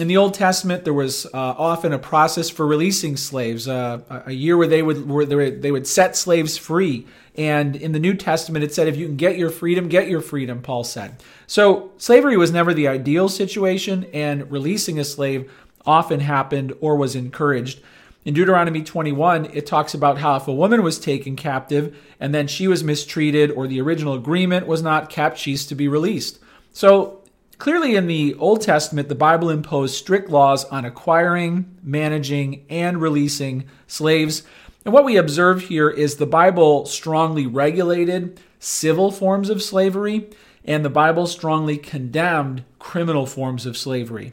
in 0.00 0.08
the 0.08 0.16
Old 0.16 0.34
Testament, 0.34 0.82
there 0.82 0.92
was 0.92 1.24
uh, 1.26 1.30
often 1.32 1.92
a 1.92 1.98
process 2.00 2.50
for 2.50 2.66
releasing 2.66 3.16
slaves, 3.16 3.68
uh, 3.68 4.22
a 4.26 4.32
year 4.32 4.56
where 4.56 4.66
they 4.66 4.82
would 4.82 5.08
where 5.08 5.24
they 5.24 5.70
would 5.70 5.86
set 5.86 6.16
slaves 6.16 6.56
free. 6.56 7.06
And 7.36 7.76
in 7.76 7.92
the 7.92 8.00
New 8.00 8.14
Testament, 8.14 8.64
it 8.64 8.74
said, 8.74 8.88
"If 8.88 8.96
you 8.96 9.06
can 9.06 9.16
get 9.16 9.38
your 9.38 9.50
freedom, 9.50 9.88
get 9.88 10.08
your 10.08 10.20
freedom." 10.20 10.62
Paul 10.62 10.82
said. 10.82 11.22
So 11.46 11.92
slavery 11.96 12.36
was 12.36 12.50
never 12.50 12.74
the 12.74 12.88
ideal 12.88 13.28
situation, 13.28 14.06
and 14.12 14.50
releasing 14.50 14.98
a 14.98 15.04
slave 15.04 15.48
often 15.86 16.18
happened 16.18 16.72
or 16.80 16.96
was 16.96 17.14
encouraged. 17.14 17.80
In 18.24 18.32
Deuteronomy 18.32 18.82
21, 18.82 19.50
it 19.52 19.66
talks 19.66 19.92
about 19.92 20.16
how 20.16 20.36
if 20.36 20.48
a 20.48 20.54
woman 20.54 20.82
was 20.82 20.98
taken 20.98 21.36
captive 21.36 21.94
and 22.18 22.34
then 22.34 22.46
she 22.46 22.66
was 22.66 22.82
mistreated 22.82 23.50
or 23.50 23.66
the 23.66 23.82
original 23.82 24.14
agreement 24.14 24.66
was 24.66 24.82
not 24.82 25.10
kept, 25.10 25.36
she's 25.36 25.66
to 25.66 25.74
be 25.74 25.88
released. 25.88 26.38
So 26.72 27.20
clearly 27.58 27.96
in 27.96 28.06
the 28.06 28.34
Old 28.36 28.62
Testament, 28.62 29.10
the 29.10 29.14
Bible 29.14 29.50
imposed 29.50 29.94
strict 29.94 30.30
laws 30.30 30.64
on 30.64 30.86
acquiring, 30.86 31.76
managing, 31.82 32.64
and 32.70 33.02
releasing 33.02 33.64
slaves. 33.86 34.42
And 34.86 34.94
what 34.94 35.04
we 35.04 35.18
observe 35.18 35.60
here 35.62 35.90
is 35.90 36.16
the 36.16 36.24
Bible 36.24 36.86
strongly 36.86 37.46
regulated 37.46 38.40
civil 38.58 39.10
forms 39.10 39.50
of 39.50 39.62
slavery, 39.62 40.30
and 40.64 40.82
the 40.82 40.90
Bible 40.90 41.26
strongly 41.26 41.76
condemned 41.76 42.64
criminal 42.78 43.26
forms 43.26 43.66
of 43.66 43.76
slavery. 43.76 44.32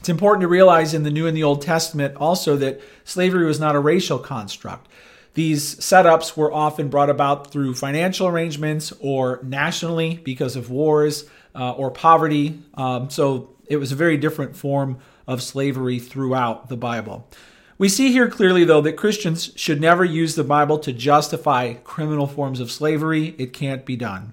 It's 0.00 0.08
important 0.08 0.40
to 0.40 0.48
realize 0.48 0.94
in 0.94 1.02
the 1.02 1.10
New 1.10 1.26
and 1.26 1.36
the 1.36 1.42
Old 1.42 1.60
Testament 1.60 2.16
also 2.16 2.56
that 2.56 2.80
slavery 3.04 3.44
was 3.44 3.60
not 3.60 3.76
a 3.76 3.80
racial 3.80 4.18
construct. 4.18 4.88
These 5.34 5.76
setups 5.76 6.38
were 6.38 6.50
often 6.50 6.88
brought 6.88 7.10
about 7.10 7.52
through 7.52 7.74
financial 7.74 8.26
arrangements 8.26 8.94
or 9.00 9.40
nationally 9.42 10.16
because 10.24 10.56
of 10.56 10.70
wars 10.70 11.28
uh, 11.54 11.72
or 11.72 11.90
poverty. 11.90 12.62
Um, 12.72 13.10
so 13.10 13.54
it 13.66 13.76
was 13.76 13.92
a 13.92 13.94
very 13.94 14.16
different 14.16 14.56
form 14.56 15.00
of 15.26 15.42
slavery 15.42 15.98
throughout 15.98 16.70
the 16.70 16.78
Bible. 16.78 17.28
We 17.76 17.90
see 17.90 18.10
here 18.10 18.30
clearly, 18.30 18.64
though, 18.64 18.80
that 18.80 18.94
Christians 18.94 19.52
should 19.54 19.82
never 19.82 20.02
use 20.02 20.34
the 20.34 20.44
Bible 20.44 20.78
to 20.78 20.94
justify 20.94 21.74
criminal 21.74 22.26
forms 22.26 22.58
of 22.58 22.70
slavery. 22.70 23.34
It 23.36 23.52
can't 23.52 23.84
be 23.84 23.96
done. 23.96 24.32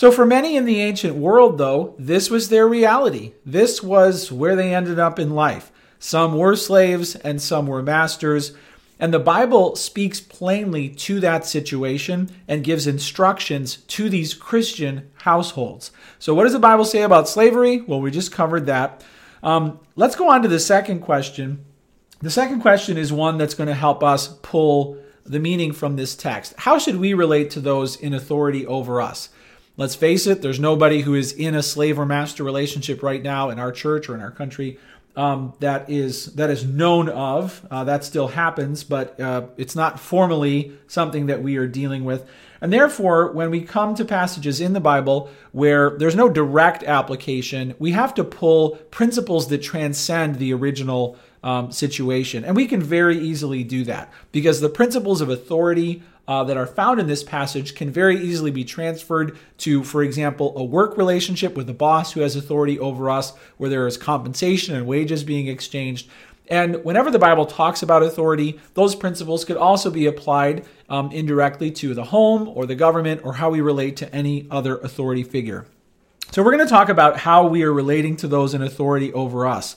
So, 0.00 0.10
for 0.10 0.24
many 0.24 0.56
in 0.56 0.64
the 0.64 0.80
ancient 0.80 1.16
world, 1.16 1.58
though, 1.58 1.94
this 1.98 2.30
was 2.30 2.48
their 2.48 2.66
reality. 2.66 3.34
This 3.44 3.82
was 3.82 4.32
where 4.32 4.56
they 4.56 4.74
ended 4.74 4.98
up 4.98 5.18
in 5.18 5.34
life. 5.34 5.70
Some 5.98 6.38
were 6.38 6.56
slaves 6.56 7.16
and 7.16 7.38
some 7.42 7.66
were 7.66 7.82
masters. 7.82 8.54
And 8.98 9.12
the 9.12 9.18
Bible 9.18 9.76
speaks 9.76 10.18
plainly 10.18 10.88
to 10.88 11.20
that 11.20 11.44
situation 11.44 12.30
and 12.48 12.64
gives 12.64 12.86
instructions 12.86 13.76
to 13.88 14.08
these 14.08 14.32
Christian 14.32 15.10
households. 15.16 15.90
So, 16.18 16.32
what 16.32 16.44
does 16.44 16.54
the 16.54 16.58
Bible 16.58 16.86
say 16.86 17.02
about 17.02 17.28
slavery? 17.28 17.82
Well, 17.82 18.00
we 18.00 18.10
just 18.10 18.32
covered 18.32 18.64
that. 18.64 19.04
Um, 19.42 19.80
let's 19.96 20.16
go 20.16 20.30
on 20.30 20.40
to 20.40 20.48
the 20.48 20.60
second 20.60 21.00
question. 21.00 21.62
The 22.22 22.30
second 22.30 22.62
question 22.62 22.96
is 22.96 23.12
one 23.12 23.36
that's 23.36 23.52
going 23.52 23.68
to 23.68 23.74
help 23.74 24.02
us 24.02 24.28
pull 24.40 24.96
the 25.26 25.40
meaning 25.40 25.72
from 25.72 25.96
this 25.96 26.16
text. 26.16 26.54
How 26.56 26.78
should 26.78 26.96
we 26.96 27.12
relate 27.12 27.50
to 27.50 27.60
those 27.60 27.96
in 27.96 28.14
authority 28.14 28.66
over 28.66 29.02
us? 29.02 29.28
Let's 29.80 29.94
face 29.94 30.26
it, 30.26 30.42
there's 30.42 30.60
nobody 30.60 31.00
who 31.00 31.14
is 31.14 31.32
in 31.32 31.54
a 31.54 31.62
slave 31.62 31.98
or 31.98 32.04
master 32.04 32.44
relationship 32.44 33.02
right 33.02 33.22
now 33.22 33.48
in 33.48 33.58
our 33.58 33.72
church 33.72 34.10
or 34.10 34.14
in 34.14 34.20
our 34.20 34.30
country 34.30 34.78
um, 35.16 35.54
that 35.60 35.88
is 35.88 36.34
that 36.34 36.50
is 36.50 36.66
known 36.66 37.08
of. 37.08 37.66
Uh, 37.70 37.84
that 37.84 38.04
still 38.04 38.28
happens, 38.28 38.84
but 38.84 39.18
uh, 39.18 39.46
it's 39.56 39.74
not 39.74 39.98
formally 39.98 40.72
something 40.86 41.26
that 41.26 41.42
we 41.42 41.56
are 41.56 41.66
dealing 41.66 42.04
with. 42.04 42.28
And 42.60 42.70
therefore, 42.70 43.32
when 43.32 43.50
we 43.50 43.62
come 43.62 43.94
to 43.94 44.04
passages 44.04 44.60
in 44.60 44.74
the 44.74 44.80
Bible 44.80 45.30
where 45.52 45.96
there's 45.96 46.14
no 46.14 46.28
direct 46.28 46.82
application, 46.82 47.74
we 47.78 47.92
have 47.92 48.12
to 48.16 48.22
pull 48.22 48.76
principles 48.90 49.48
that 49.48 49.62
transcend 49.62 50.36
the 50.36 50.52
original 50.52 51.16
um, 51.42 51.72
situation. 51.72 52.44
And 52.44 52.54
we 52.54 52.66
can 52.66 52.82
very 52.82 53.18
easily 53.18 53.64
do 53.64 53.84
that 53.84 54.12
because 54.30 54.60
the 54.60 54.68
principles 54.68 55.22
of 55.22 55.30
authority 55.30 56.02
uh, 56.30 56.44
that 56.44 56.56
are 56.56 56.64
found 56.64 57.00
in 57.00 57.08
this 57.08 57.24
passage 57.24 57.74
can 57.74 57.90
very 57.90 58.16
easily 58.16 58.52
be 58.52 58.64
transferred 58.64 59.36
to, 59.58 59.82
for 59.82 60.04
example, 60.04 60.56
a 60.56 60.62
work 60.62 60.96
relationship 60.96 61.56
with 61.56 61.68
a 61.68 61.74
boss 61.74 62.12
who 62.12 62.20
has 62.20 62.36
authority 62.36 62.78
over 62.78 63.10
us, 63.10 63.32
where 63.56 63.68
there 63.68 63.84
is 63.88 63.96
compensation 63.96 64.76
and 64.76 64.86
wages 64.86 65.24
being 65.24 65.48
exchanged. 65.48 66.08
And 66.46 66.84
whenever 66.84 67.10
the 67.10 67.18
Bible 67.18 67.46
talks 67.46 67.82
about 67.82 68.04
authority, 68.04 68.60
those 68.74 68.94
principles 68.94 69.44
could 69.44 69.56
also 69.56 69.90
be 69.90 70.06
applied 70.06 70.64
um, 70.88 71.10
indirectly 71.10 71.72
to 71.72 71.94
the 71.94 72.04
home 72.04 72.46
or 72.46 72.64
the 72.64 72.76
government 72.76 73.22
or 73.24 73.32
how 73.32 73.50
we 73.50 73.60
relate 73.60 73.96
to 73.96 74.14
any 74.14 74.46
other 74.52 74.78
authority 74.78 75.24
figure. 75.24 75.66
So, 76.30 76.44
we're 76.44 76.52
going 76.52 76.64
to 76.64 76.70
talk 76.70 76.88
about 76.88 77.16
how 77.16 77.48
we 77.48 77.64
are 77.64 77.72
relating 77.72 78.14
to 78.18 78.28
those 78.28 78.54
in 78.54 78.62
authority 78.62 79.12
over 79.12 79.48
us. 79.48 79.74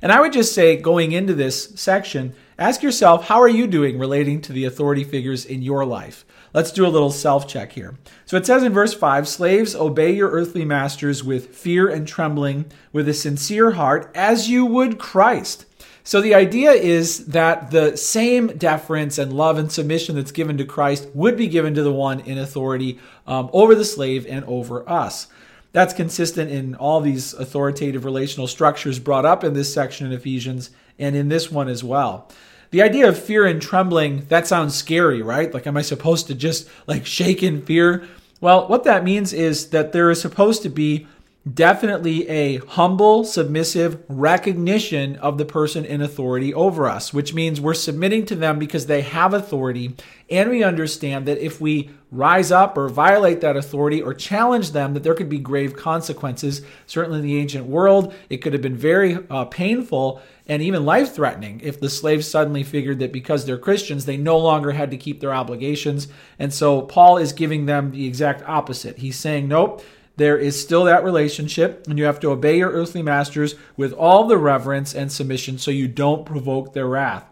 And 0.00 0.10
I 0.10 0.20
would 0.20 0.32
just 0.32 0.54
say, 0.54 0.76
going 0.76 1.12
into 1.12 1.34
this 1.34 1.74
section, 1.74 2.34
ask 2.60 2.84
yourself, 2.84 3.26
how 3.26 3.40
are 3.40 3.48
you 3.48 3.66
doing 3.66 3.98
relating 3.98 4.40
to 4.42 4.52
the 4.52 4.64
authority 4.64 5.02
figures 5.02 5.44
in 5.44 5.62
your 5.62 5.84
life? 5.84 6.24
Let's 6.54 6.70
do 6.70 6.86
a 6.86 6.88
little 6.88 7.10
self 7.10 7.48
check 7.48 7.72
here. 7.72 7.96
So 8.26 8.36
it 8.36 8.46
says 8.46 8.62
in 8.62 8.72
verse 8.72 8.94
5 8.94 9.26
Slaves, 9.26 9.74
obey 9.74 10.12
your 10.12 10.30
earthly 10.30 10.64
masters 10.64 11.24
with 11.24 11.56
fear 11.56 11.88
and 11.88 12.06
trembling, 12.06 12.66
with 12.92 13.08
a 13.08 13.14
sincere 13.14 13.72
heart, 13.72 14.12
as 14.14 14.48
you 14.48 14.64
would 14.64 15.00
Christ 15.00 15.66
so 16.02 16.20
the 16.20 16.34
idea 16.34 16.72
is 16.72 17.26
that 17.26 17.70
the 17.70 17.96
same 17.96 18.48
deference 18.48 19.18
and 19.18 19.32
love 19.32 19.58
and 19.58 19.70
submission 19.70 20.16
that's 20.16 20.32
given 20.32 20.56
to 20.58 20.64
Christ 20.64 21.08
would 21.14 21.36
be 21.36 21.46
given 21.46 21.74
to 21.74 21.82
the 21.82 21.92
one 21.92 22.20
in 22.20 22.38
authority 22.38 22.98
um, 23.26 23.50
over 23.52 23.74
the 23.74 23.84
slave 23.84 24.26
and 24.28 24.44
over 24.46 24.88
us. 24.88 25.28
That's 25.72 25.94
consistent 25.94 26.50
in 26.50 26.74
all 26.74 27.00
these 27.00 27.32
authoritative 27.34 28.04
relational 28.04 28.48
structures 28.48 28.98
brought 28.98 29.24
up 29.24 29.44
in 29.44 29.54
this 29.54 29.72
section 29.72 30.06
in 30.06 30.12
Ephesians 30.12 30.70
and 31.00 31.16
in 31.16 31.28
this 31.28 31.50
one 31.50 31.68
as 31.68 31.82
well. 31.82 32.28
The 32.70 32.82
idea 32.82 33.08
of 33.08 33.18
fear 33.18 33.46
and 33.46 33.60
trembling, 33.60 34.26
that 34.28 34.46
sounds 34.46 34.76
scary, 34.76 35.22
right? 35.22 35.52
Like, 35.52 35.66
am 35.66 35.76
I 35.76 35.82
supposed 35.82 36.28
to 36.28 36.34
just 36.34 36.68
like 36.86 37.04
shake 37.04 37.42
in 37.42 37.62
fear? 37.62 38.06
Well, 38.40 38.68
what 38.68 38.84
that 38.84 39.02
means 39.02 39.32
is 39.32 39.70
that 39.70 39.92
there 39.92 40.10
is 40.10 40.20
supposed 40.20 40.62
to 40.62 40.68
be 40.68 41.06
definitely 41.54 42.28
a 42.28 42.58
humble, 42.58 43.24
submissive 43.24 44.02
recognition 44.08 45.16
of 45.16 45.38
the 45.38 45.44
person 45.46 45.86
in 45.86 46.02
authority 46.02 46.52
over 46.52 46.86
us, 46.86 47.14
which 47.14 47.32
means 47.32 47.60
we're 47.60 47.72
submitting 47.72 48.26
to 48.26 48.34
them 48.34 48.58
because 48.58 48.86
they 48.86 49.00
have 49.00 49.32
authority. 49.32 49.94
And 50.28 50.50
we 50.50 50.62
understand 50.62 51.26
that 51.26 51.38
if 51.38 51.58
we 51.58 51.90
rise 52.10 52.52
up 52.52 52.76
or 52.76 52.90
violate 52.90 53.40
that 53.40 53.56
authority 53.56 54.02
or 54.02 54.12
challenge 54.12 54.72
them, 54.72 54.92
that 54.92 55.02
there 55.02 55.14
could 55.14 55.30
be 55.30 55.38
grave 55.38 55.74
consequences. 55.74 56.60
Certainly 56.86 57.20
in 57.20 57.24
the 57.24 57.38
ancient 57.38 57.66
world, 57.66 58.12
it 58.28 58.38
could 58.38 58.52
have 58.52 58.62
been 58.62 58.76
very 58.76 59.18
uh, 59.30 59.46
painful 59.46 60.20
and 60.46 60.60
even 60.60 60.84
life 60.84 61.14
threatening 61.14 61.60
if 61.62 61.80
the 61.80 61.88
slaves 61.88 62.28
suddenly 62.28 62.64
figured 62.64 62.98
that 62.98 63.12
because 63.12 63.46
they're 63.46 63.56
Christians, 63.56 64.04
they 64.04 64.18
no 64.18 64.36
longer 64.36 64.72
had 64.72 64.90
to 64.90 64.96
keep 64.98 65.20
their 65.20 65.32
obligations. 65.32 66.08
And 66.38 66.52
so 66.52 66.82
Paul 66.82 67.16
is 67.16 67.32
giving 67.32 67.64
them 67.64 67.92
the 67.92 68.06
exact 68.06 68.46
opposite. 68.46 68.98
He's 68.98 69.18
saying, 69.18 69.48
nope 69.48 69.82
there 70.20 70.38
is 70.38 70.60
still 70.60 70.84
that 70.84 71.02
relationship, 71.02 71.86
and 71.86 71.98
you 71.98 72.04
have 72.04 72.20
to 72.20 72.30
obey 72.30 72.58
your 72.58 72.70
earthly 72.70 73.02
masters 73.02 73.54
with 73.76 73.92
all 73.92 74.26
the 74.26 74.38
reverence 74.38 74.94
and 74.94 75.10
submission 75.10 75.58
so 75.58 75.70
you 75.70 75.88
don't 75.88 76.26
provoke 76.26 76.72
their 76.72 76.86
wrath. 76.86 77.24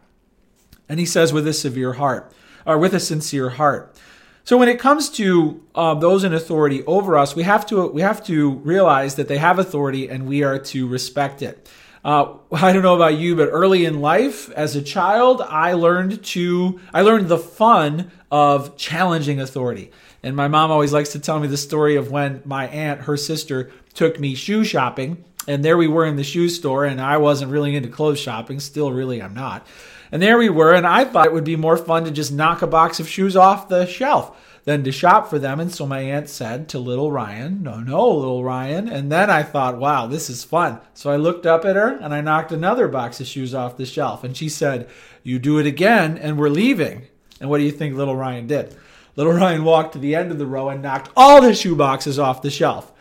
And 0.88 0.99
he 0.99 1.07
says, 1.07 1.33
with 1.33 1.47
a 1.47 1.52
severe 1.52 1.95
heart, 1.95 2.33
or 2.64 2.78
with 2.78 2.95
a 2.95 3.00
sincere 3.00 3.50
heart. 3.50 3.97
So 4.45 4.57
when 4.57 4.71
it 4.71 4.78
comes 4.78 5.11
to 5.11 5.62
uh, 5.75 5.95
those 5.95 6.25
in 6.25 6.33
authority 6.33 6.83
over 6.85 7.18
us, 7.18 7.37
we 7.37 7.42
have 7.42 7.66
to 7.66 7.88
we 7.88 8.00
have 8.00 8.25
to 8.25 8.52
realize 8.52 9.16
that 9.16 9.28
they 9.28 9.37
have 9.37 9.59
authority 9.59 10.09
and 10.09 10.26
we 10.26 10.42
are 10.42 10.59
to 10.59 10.88
respect 10.88 11.42
it. 11.42 11.68
Uh, 12.04 12.34
I 12.52 12.72
don't 12.72 12.82
know 12.82 12.94
about 12.94 13.16
you, 13.16 13.36
but 13.36 13.48
early 13.50 13.84
in 13.84 14.00
life, 14.00 14.50
as 14.50 14.76
a 14.76 14.82
child, 14.82 15.42
I 15.42 15.72
learned 15.72 16.24
to 16.24 16.80
I 16.92 17.02
learned 17.02 17.28
the 17.28 17.38
fun 17.38 18.10
of 18.30 18.76
challenging 18.76 19.40
authority. 19.40 19.90
And 20.22 20.34
my 20.36 20.48
mom 20.48 20.70
always 20.70 20.92
likes 20.92 21.12
to 21.12 21.18
tell 21.18 21.38
me 21.38 21.48
the 21.48 21.56
story 21.56 21.96
of 21.96 22.10
when 22.10 22.42
my 22.44 22.66
aunt, 22.68 23.02
her 23.02 23.16
sister, 23.16 23.70
took 23.94 24.18
me 24.18 24.34
shoe 24.34 24.64
shopping. 24.64 25.24
And 25.46 25.64
there 25.64 25.78
we 25.78 25.88
were 25.88 26.04
in 26.04 26.16
the 26.16 26.24
shoe 26.24 26.48
store, 26.48 26.84
and 26.84 27.00
I 27.00 27.16
wasn't 27.16 27.52
really 27.52 27.74
into 27.74 27.88
clothes 27.88 28.20
shopping. 28.20 28.60
Still, 28.60 28.92
really, 28.92 29.22
I'm 29.22 29.34
not. 29.34 29.66
And 30.12 30.20
there 30.20 30.38
we 30.38 30.48
were, 30.48 30.74
and 30.74 30.86
I 30.86 31.04
thought 31.04 31.26
it 31.26 31.32
would 31.32 31.44
be 31.44 31.56
more 31.56 31.76
fun 31.76 32.04
to 32.04 32.10
just 32.10 32.32
knock 32.32 32.62
a 32.62 32.66
box 32.66 33.00
of 33.00 33.08
shoes 33.08 33.36
off 33.36 33.68
the 33.68 33.86
shelf 33.86 34.36
than 34.68 34.84
to 34.84 34.92
shop 34.92 35.30
for 35.30 35.38
them. 35.38 35.60
And 35.60 35.72
so 35.72 35.87
my 35.87 36.00
aunt 36.00 36.28
said 36.28 36.68
to 36.68 36.78
little 36.78 37.10
Ryan, 37.10 37.62
No, 37.62 37.80
no, 37.80 38.06
little 38.06 38.44
Ryan. 38.44 38.87
And 38.87 39.10
then 39.10 39.30
I 39.30 39.42
thought, 39.42 39.78
wow, 39.78 40.06
this 40.06 40.28
is 40.28 40.44
fun. 40.44 40.78
So 40.92 41.08
I 41.08 41.16
looked 41.16 41.46
up 41.46 41.64
at 41.64 41.75
her 41.75 41.96
and 41.96 42.12
I 42.12 42.20
knocked 42.20 42.52
another 42.52 42.87
box 42.87 43.18
of 43.18 43.26
shoes 43.26 43.54
off 43.54 43.78
the 43.78 43.87
shelf. 43.87 44.25
And 44.25 44.37
she 44.37 44.50
said, 44.50 44.90
You 45.22 45.38
do 45.38 45.58
it 45.58 45.64
again, 45.64 46.18
and 46.18 46.38
we're 46.38 46.50
leaving. 46.50 47.06
And 47.40 47.48
what 47.48 47.56
do 47.56 47.64
you 47.64 47.70
think 47.70 47.96
little 47.96 48.14
Ryan 48.14 48.46
did? 48.46 48.76
Little 49.16 49.32
Ryan 49.32 49.64
walked 49.64 49.94
to 49.94 49.98
the 49.98 50.14
end 50.14 50.32
of 50.32 50.38
the 50.38 50.44
row 50.44 50.68
and 50.68 50.82
knocked 50.82 51.12
all 51.16 51.40
the 51.40 51.54
shoe 51.54 51.75
boxes 51.75 52.18
off 52.18 52.42
the 52.42 52.50
shelf. 52.50 52.92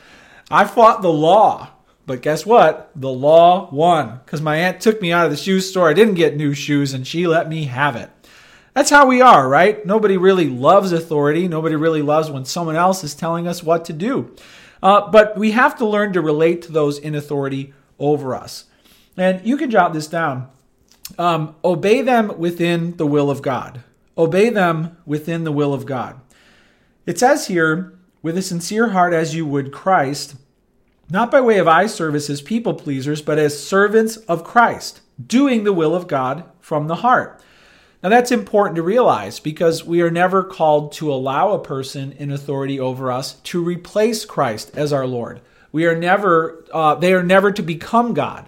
I 0.50 0.64
fought 0.64 1.02
the 1.02 1.12
law, 1.12 1.68
but 2.06 2.22
guess 2.22 2.46
what? 2.46 2.92
The 2.96 3.12
law 3.12 3.70
won 3.74 4.22
because 4.24 4.42
my 4.42 4.56
aunt 4.56 4.80
took 4.80 5.02
me 5.02 5.12
out 5.12 5.26
of 5.26 5.32
the 5.32 5.38
shoe 5.38 5.60
store. 5.60 5.90
I 5.90 5.94
didn't 5.94 6.14
get 6.14 6.38
new 6.38 6.54
shoes 6.54 6.94
and 6.94 7.06
she 7.06 7.28
let 7.28 7.50
me 7.50 7.66
have 7.66 7.98
it. 7.98 8.10
That's 8.78 8.92
how 8.92 9.08
we 9.08 9.22
are, 9.22 9.50
right? 9.50 9.84
Nobody 9.88 10.18
really 10.18 10.48
loves 10.48 10.92
authority. 10.92 11.48
Nobody 11.48 11.76
really 11.76 12.04
loves 12.04 12.30
when 12.30 12.46
someone 12.46 12.76
else 12.76 13.04
is 13.04 13.16
telling 13.16 13.48
us 13.48 13.64
what 13.64 13.86
to 13.86 13.92
do. 13.92 14.36
Uh, 14.84 15.10
but 15.10 15.36
we 15.36 15.50
have 15.50 15.76
to 15.80 15.86
learn 15.88 16.14
to 16.14 16.22
relate 16.22 16.62
to 16.62 16.72
those 16.72 17.00
in 17.00 17.16
authority 17.16 17.74
over 17.98 18.36
us. 18.36 18.66
And 19.18 19.44
you 19.44 19.58
can 19.58 19.72
jot 19.72 19.94
this 19.94 20.06
down. 20.06 20.52
Um, 21.18 21.56
obey 21.66 22.04
them 22.04 22.38
within 22.38 22.96
the 22.98 23.08
will 23.08 23.32
of 23.32 23.42
God. 23.42 23.84
Obey 24.16 24.52
them 24.52 24.96
within 25.08 25.44
the 25.44 25.52
will 25.52 25.74
of 25.74 25.88
God. 25.88 26.22
It 27.08 27.18
says 27.18 27.48
here, 27.48 27.98
with 28.22 28.38
a 28.38 28.44
sincere 28.44 28.90
heart 28.90 29.12
as 29.12 29.34
you 29.34 29.48
would 29.48 29.72
Christ, 29.72 30.36
not 31.10 31.32
by 31.32 31.42
way 31.42 31.58
of 31.58 31.68
eye 31.68 31.88
service 31.88 32.30
as 32.30 32.44
people 32.44 32.76
pleasers, 32.76 33.24
but 33.24 33.40
as 33.40 33.60
servants 33.60 34.18
of 34.18 34.44
Christ, 34.44 35.02
doing 35.26 35.64
the 35.64 35.74
will 35.74 35.96
of 35.96 36.08
God 36.08 36.44
from 36.60 36.86
the 36.86 36.98
heart. 36.98 37.42
Now, 38.04 38.10
that's 38.10 38.32
important 38.32 38.76
to 38.76 38.84
realize 38.84 39.40
because 39.40 39.84
we 39.84 40.02
are 40.02 40.12
never 40.12 40.44
called 40.44 40.92
to 40.94 41.12
allow 41.12 41.52
a 41.52 41.64
person 41.64 42.12
in 42.14 42.32
authority 42.32 42.80
over 42.80 43.12
us 43.12 43.34
to 43.46 43.64
replace 43.64 44.24
Christ 44.24 44.72
as 44.76 44.94
our 44.94 45.08
Lord. 45.08 45.42
We 45.72 45.86
are 45.88 45.98
never, 45.98 46.64
uh, 46.72 46.96
they 46.96 47.14
are 47.14 47.24
never 47.24 47.52
to 47.52 47.64
become 47.64 48.14
God. 48.14 48.48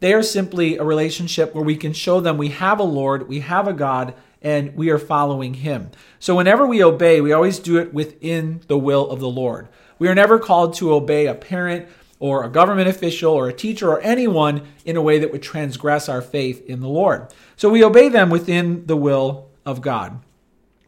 They 0.00 0.12
are 0.14 0.22
simply 0.22 0.76
a 0.76 0.84
relationship 0.84 1.54
where 1.54 1.64
we 1.64 1.76
can 1.76 1.92
show 1.92 2.20
them 2.20 2.38
we 2.38 2.48
have 2.50 2.80
a 2.80 2.84
Lord, 2.84 3.28
we 3.28 3.40
have 3.40 3.68
a 3.68 3.72
God, 3.72 4.14
and 4.42 4.74
we 4.76 4.90
are 4.90 4.98
following 4.98 5.54
him. 5.54 5.90
So 6.18 6.36
whenever 6.36 6.66
we 6.66 6.82
obey, 6.82 7.20
we 7.20 7.32
always 7.32 7.58
do 7.58 7.78
it 7.78 7.94
within 7.94 8.60
the 8.66 8.78
will 8.78 9.10
of 9.10 9.20
the 9.20 9.28
Lord. 9.28 9.68
We 9.98 10.08
are 10.08 10.14
never 10.14 10.38
called 10.38 10.74
to 10.74 10.92
obey 10.92 11.26
a 11.26 11.34
parent 11.34 11.88
or 12.20 12.44
a 12.44 12.48
government 12.48 12.88
official 12.88 13.32
or 13.32 13.48
a 13.48 13.52
teacher 13.52 13.90
or 13.90 14.00
anyone 14.00 14.62
in 14.84 14.96
a 14.96 15.02
way 15.02 15.18
that 15.18 15.30
would 15.30 15.42
transgress 15.42 16.08
our 16.08 16.22
faith 16.22 16.64
in 16.66 16.80
the 16.80 16.88
Lord. 16.88 17.26
So 17.56 17.68
we 17.68 17.84
obey 17.84 18.08
them 18.08 18.30
within 18.30 18.86
the 18.86 18.96
will 18.96 19.48
of 19.64 19.80
God. 19.80 20.20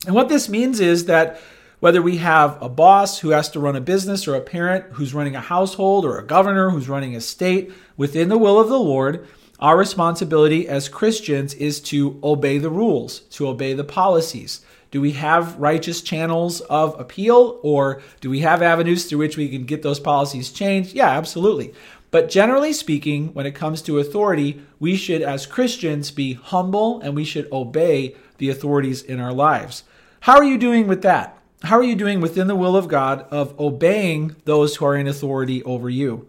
And 0.06 0.14
what 0.14 0.28
this 0.28 0.48
means 0.48 0.80
is 0.80 1.04
that 1.06 1.40
whether 1.80 2.02
we 2.02 2.18
have 2.18 2.60
a 2.60 2.68
boss 2.68 3.18
who 3.20 3.30
has 3.30 3.48
to 3.50 3.60
run 3.60 3.76
a 3.76 3.80
business 3.80 4.28
or 4.28 4.34
a 4.34 4.40
parent 4.40 4.84
who's 4.92 5.14
running 5.14 5.34
a 5.34 5.40
household 5.40 6.04
or 6.04 6.18
a 6.18 6.26
governor 6.26 6.70
who's 6.70 6.88
running 6.88 7.16
a 7.16 7.20
state 7.20 7.72
within 7.96 8.28
the 8.28 8.38
will 8.38 8.60
of 8.60 8.68
the 8.68 8.78
Lord, 8.78 9.26
our 9.60 9.76
responsibility 9.76 10.66
as 10.66 10.88
Christians 10.88 11.54
is 11.54 11.80
to 11.82 12.18
obey 12.24 12.58
the 12.58 12.70
rules, 12.70 13.20
to 13.30 13.46
obey 13.46 13.74
the 13.74 13.84
policies. 13.84 14.62
Do 14.90 15.00
we 15.00 15.12
have 15.12 15.56
righteous 15.58 16.00
channels 16.02 16.60
of 16.62 16.98
appeal 16.98 17.60
or 17.62 18.02
do 18.20 18.30
we 18.30 18.40
have 18.40 18.62
avenues 18.62 19.04
through 19.04 19.18
which 19.18 19.36
we 19.36 19.48
can 19.48 19.64
get 19.64 19.82
those 19.82 20.00
policies 20.00 20.50
changed? 20.50 20.94
Yeah, 20.94 21.10
absolutely. 21.10 21.74
But 22.10 22.28
generally 22.28 22.72
speaking, 22.72 23.28
when 23.34 23.46
it 23.46 23.54
comes 23.54 23.82
to 23.82 23.98
authority, 23.98 24.62
we 24.80 24.96
should, 24.96 25.22
as 25.22 25.46
Christians, 25.46 26.10
be 26.10 26.32
humble 26.32 27.00
and 27.02 27.14
we 27.14 27.24
should 27.24 27.50
obey 27.52 28.16
the 28.38 28.48
authorities 28.48 29.02
in 29.02 29.20
our 29.20 29.32
lives. 29.32 29.84
How 30.20 30.36
are 30.36 30.44
you 30.44 30.58
doing 30.58 30.88
with 30.88 31.02
that? 31.02 31.38
How 31.62 31.76
are 31.76 31.84
you 31.84 31.94
doing 31.94 32.20
within 32.20 32.46
the 32.46 32.56
will 32.56 32.76
of 32.76 32.88
God 32.88 33.26
of 33.30 33.58
obeying 33.60 34.34
those 34.44 34.76
who 34.76 34.86
are 34.86 34.96
in 34.96 35.06
authority 35.06 35.62
over 35.62 35.88
you? 35.88 36.26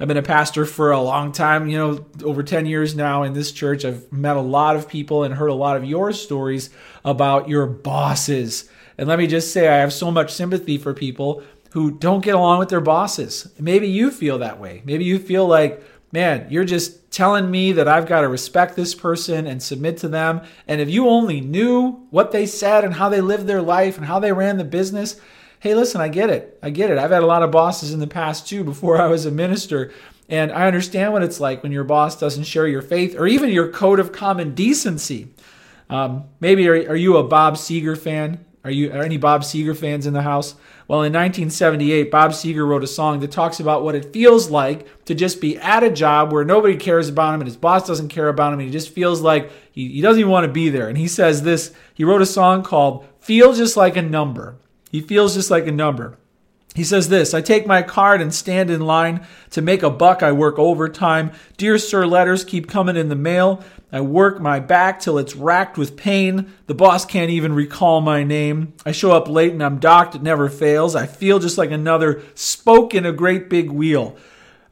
I've 0.00 0.06
been 0.06 0.16
a 0.16 0.22
pastor 0.22 0.64
for 0.64 0.92
a 0.92 1.00
long 1.00 1.32
time, 1.32 1.68
you 1.68 1.76
know, 1.76 2.06
over 2.22 2.44
10 2.44 2.66
years 2.66 2.94
now 2.94 3.24
in 3.24 3.32
this 3.32 3.50
church. 3.50 3.84
I've 3.84 4.12
met 4.12 4.36
a 4.36 4.40
lot 4.40 4.76
of 4.76 4.88
people 4.88 5.24
and 5.24 5.34
heard 5.34 5.48
a 5.48 5.54
lot 5.54 5.76
of 5.76 5.84
your 5.84 6.12
stories 6.12 6.70
about 7.04 7.48
your 7.48 7.66
bosses. 7.66 8.70
And 8.96 9.08
let 9.08 9.18
me 9.18 9.26
just 9.26 9.52
say, 9.52 9.66
I 9.66 9.78
have 9.78 9.92
so 9.92 10.10
much 10.10 10.32
sympathy 10.32 10.78
for 10.78 10.94
people 10.94 11.42
who 11.70 11.90
don't 11.90 12.24
get 12.24 12.36
along 12.36 12.60
with 12.60 12.68
their 12.68 12.80
bosses. 12.80 13.52
Maybe 13.58 13.88
you 13.88 14.10
feel 14.10 14.38
that 14.38 14.60
way. 14.60 14.82
Maybe 14.84 15.04
you 15.04 15.18
feel 15.18 15.46
like, 15.46 15.82
man, 16.12 16.46
you're 16.48 16.64
just 16.64 17.10
telling 17.10 17.50
me 17.50 17.72
that 17.72 17.88
I've 17.88 18.06
got 18.06 18.20
to 18.20 18.28
respect 18.28 18.76
this 18.76 18.94
person 18.94 19.46
and 19.46 19.62
submit 19.62 19.96
to 19.98 20.08
them. 20.08 20.42
And 20.68 20.80
if 20.80 20.88
you 20.88 21.08
only 21.08 21.40
knew 21.40 22.06
what 22.10 22.30
they 22.30 22.46
said 22.46 22.84
and 22.84 22.94
how 22.94 23.08
they 23.08 23.20
lived 23.20 23.46
their 23.46 23.62
life 23.62 23.96
and 23.96 24.06
how 24.06 24.20
they 24.20 24.32
ran 24.32 24.58
the 24.58 24.64
business, 24.64 25.20
hey, 25.60 25.74
listen, 25.74 26.00
I 26.00 26.08
get 26.08 26.30
it. 26.30 26.58
I 26.62 26.70
get 26.70 26.90
it. 26.90 26.98
I've 26.98 27.10
had 27.10 27.22
a 27.22 27.26
lot 27.26 27.42
of 27.42 27.50
bosses 27.50 27.92
in 27.92 28.00
the 28.00 28.06
past 28.06 28.48
too 28.48 28.64
before 28.64 29.00
I 29.00 29.06
was 29.06 29.26
a 29.26 29.30
minister. 29.30 29.92
And 30.28 30.52
I 30.52 30.66
understand 30.66 31.12
what 31.12 31.22
it's 31.22 31.40
like 31.40 31.62
when 31.62 31.72
your 31.72 31.84
boss 31.84 32.18
doesn't 32.18 32.44
share 32.44 32.66
your 32.66 32.82
faith 32.82 33.16
or 33.18 33.26
even 33.26 33.50
your 33.50 33.68
code 33.68 33.98
of 33.98 34.12
common 34.12 34.54
decency. 34.54 35.28
Um, 35.88 36.24
maybe 36.40 36.68
are, 36.68 36.90
are 36.90 36.96
you 36.96 37.16
a 37.16 37.24
Bob 37.24 37.54
Seger 37.54 37.96
fan? 37.96 38.44
Are 38.64 38.70
you 38.70 38.92
are 38.92 39.02
any 39.02 39.16
Bob 39.16 39.42
Seger 39.42 39.74
fans 39.74 40.06
in 40.06 40.12
the 40.12 40.22
house? 40.22 40.54
Well, 40.88 41.00
in 41.00 41.12
1978, 41.12 42.10
Bob 42.10 42.32
Seger 42.32 42.66
wrote 42.66 42.84
a 42.84 42.88
song 42.88 43.20
that 43.20 43.30
talks 43.30 43.60
about 43.60 43.82
what 43.82 43.94
it 43.94 44.12
feels 44.12 44.50
like 44.50 45.04
to 45.06 45.14
just 45.14 45.40
be 45.40 45.56
at 45.58 45.82
a 45.82 45.90
job 45.90 46.32
where 46.32 46.44
nobody 46.44 46.76
cares 46.76 47.08
about 47.08 47.34
him 47.34 47.40
and 47.40 47.48
his 47.48 47.56
boss 47.56 47.86
doesn't 47.86 48.08
care 48.08 48.28
about 48.28 48.52
him 48.52 48.58
and 48.58 48.68
he 48.68 48.72
just 48.72 48.90
feels 48.90 49.20
like 49.20 49.50
he, 49.70 49.88
he 49.88 50.00
doesn't 50.00 50.20
even 50.20 50.32
want 50.32 50.46
to 50.46 50.52
be 50.52 50.68
there. 50.68 50.88
And 50.88 50.98
he 50.98 51.08
says 51.08 51.42
this, 51.42 51.72
he 51.94 52.04
wrote 52.04 52.22
a 52.22 52.26
song 52.26 52.62
called 52.62 53.06
Feel 53.20 53.52
Just 53.52 53.76
Like 53.76 53.96
a 53.96 54.02
Number. 54.02 54.56
He 54.90 55.00
feels 55.00 55.34
just 55.34 55.50
like 55.50 55.66
a 55.66 55.72
number. 55.72 56.16
He 56.74 56.84
says 56.84 57.08
this 57.08 57.34
I 57.34 57.40
take 57.40 57.66
my 57.66 57.82
card 57.82 58.20
and 58.20 58.32
stand 58.32 58.70
in 58.70 58.80
line. 58.80 59.26
To 59.50 59.62
make 59.62 59.82
a 59.82 59.90
buck, 59.90 60.22
I 60.22 60.32
work 60.32 60.58
overtime. 60.58 61.32
Dear 61.56 61.78
sir, 61.78 62.06
letters 62.06 62.44
keep 62.44 62.68
coming 62.68 62.96
in 62.96 63.08
the 63.08 63.16
mail. 63.16 63.64
I 63.90 64.02
work 64.02 64.38
my 64.40 64.60
back 64.60 65.00
till 65.00 65.18
it's 65.18 65.34
racked 65.34 65.78
with 65.78 65.96
pain. 65.96 66.52
The 66.66 66.74
boss 66.74 67.06
can't 67.06 67.30
even 67.30 67.54
recall 67.54 68.00
my 68.00 68.22
name. 68.22 68.74
I 68.84 68.92
show 68.92 69.12
up 69.12 69.28
late 69.28 69.52
and 69.52 69.62
I'm 69.62 69.78
docked, 69.78 70.14
it 70.14 70.22
never 70.22 70.48
fails. 70.48 70.94
I 70.94 71.06
feel 71.06 71.38
just 71.38 71.58
like 71.58 71.70
another 71.70 72.22
spoke 72.34 72.94
in 72.94 73.06
a 73.06 73.12
great 73.12 73.48
big 73.48 73.70
wheel. 73.70 74.16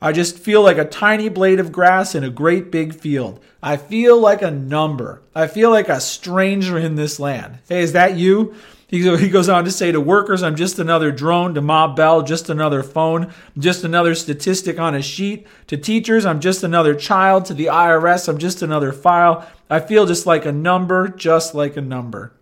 I 0.00 0.12
just 0.12 0.38
feel 0.38 0.62
like 0.62 0.76
a 0.76 0.84
tiny 0.84 1.30
blade 1.30 1.58
of 1.58 1.72
grass 1.72 2.14
in 2.14 2.22
a 2.22 2.30
great 2.30 2.70
big 2.70 2.94
field. 2.94 3.40
I 3.62 3.78
feel 3.78 4.20
like 4.20 4.42
a 4.42 4.50
number. 4.50 5.22
I 5.34 5.46
feel 5.46 5.70
like 5.70 5.88
a 5.88 6.00
stranger 6.00 6.78
in 6.78 6.96
this 6.96 7.18
land. 7.18 7.58
Hey, 7.68 7.80
is 7.80 7.92
that 7.92 8.16
you? 8.16 8.54
He, 8.88 9.28
goes 9.28 9.48
on 9.48 9.64
to 9.64 9.70
say 9.72 9.90
to 9.90 10.00
workers, 10.00 10.44
I'm 10.44 10.54
just 10.54 10.78
another 10.78 11.10
drone. 11.10 11.54
To 11.54 11.60
Ma 11.60 11.92
Bell, 11.92 12.22
just 12.22 12.48
another 12.48 12.84
phone, 12.84 13.32
just 13.58 13.82
another 13.82 14.14
statistic 14.14 14.78
on 14.78 14.94
a 14.94 15.02
sheet. 15.02 15.46
To 15.66 15.76
teachers, 15.76 16.24
I'm 16.24 16.38
just 16.40 16.62
another 16.62 16.94
child. 16.94 17.46
To 17.46 17.54
the 17.54 17.66
IRS, 17.66 18.28
I'm 18.28 18.38
just 18.38 18.62
another 18.62 18.92
file. 18.92 19.48
I 19.68 19.80
feel 19.80 20.06
just 20.06 20.24
like 20.24 20.46
a 20.46 20.52
number, 20.52 21.08
just 21.08 21.52
like 21.52 21.76
a 21.76 21.80
number. 21.80 22.32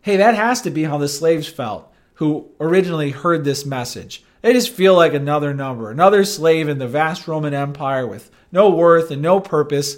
Hey, 0.00 0.16
that 0.16 0.34
has 0.34 0.62
to 0.62 0.70
be 0.70 0.84
how 0.84 0.96
the 0.96 1.08
slaves 1.08 1.46
felt 1.46 1.92
who 2.14 2.48
originally 2.58 3.10
heard 3.10 3.44
this 3.44 3.66
message. 3.66 4.24
They 4.40 4.52
just 4.52 4.70
feel 4.70 4.94
like 4.94 5.12
another 5.12 5.52
number, 5.52 5.90
another 5.90 6.24
slave 6.24 6.68
in 6.68 6.78
the 6.78 6.88
vast 6.88 7.28
Roman 7.28 7.52
Empire 7.52 8.06
with 8.06 8.30
no 8.50 8.70
worth 8.70 9.10
and 9.10 9.20
no 9.20 9.40
purpose. 9.40 9.96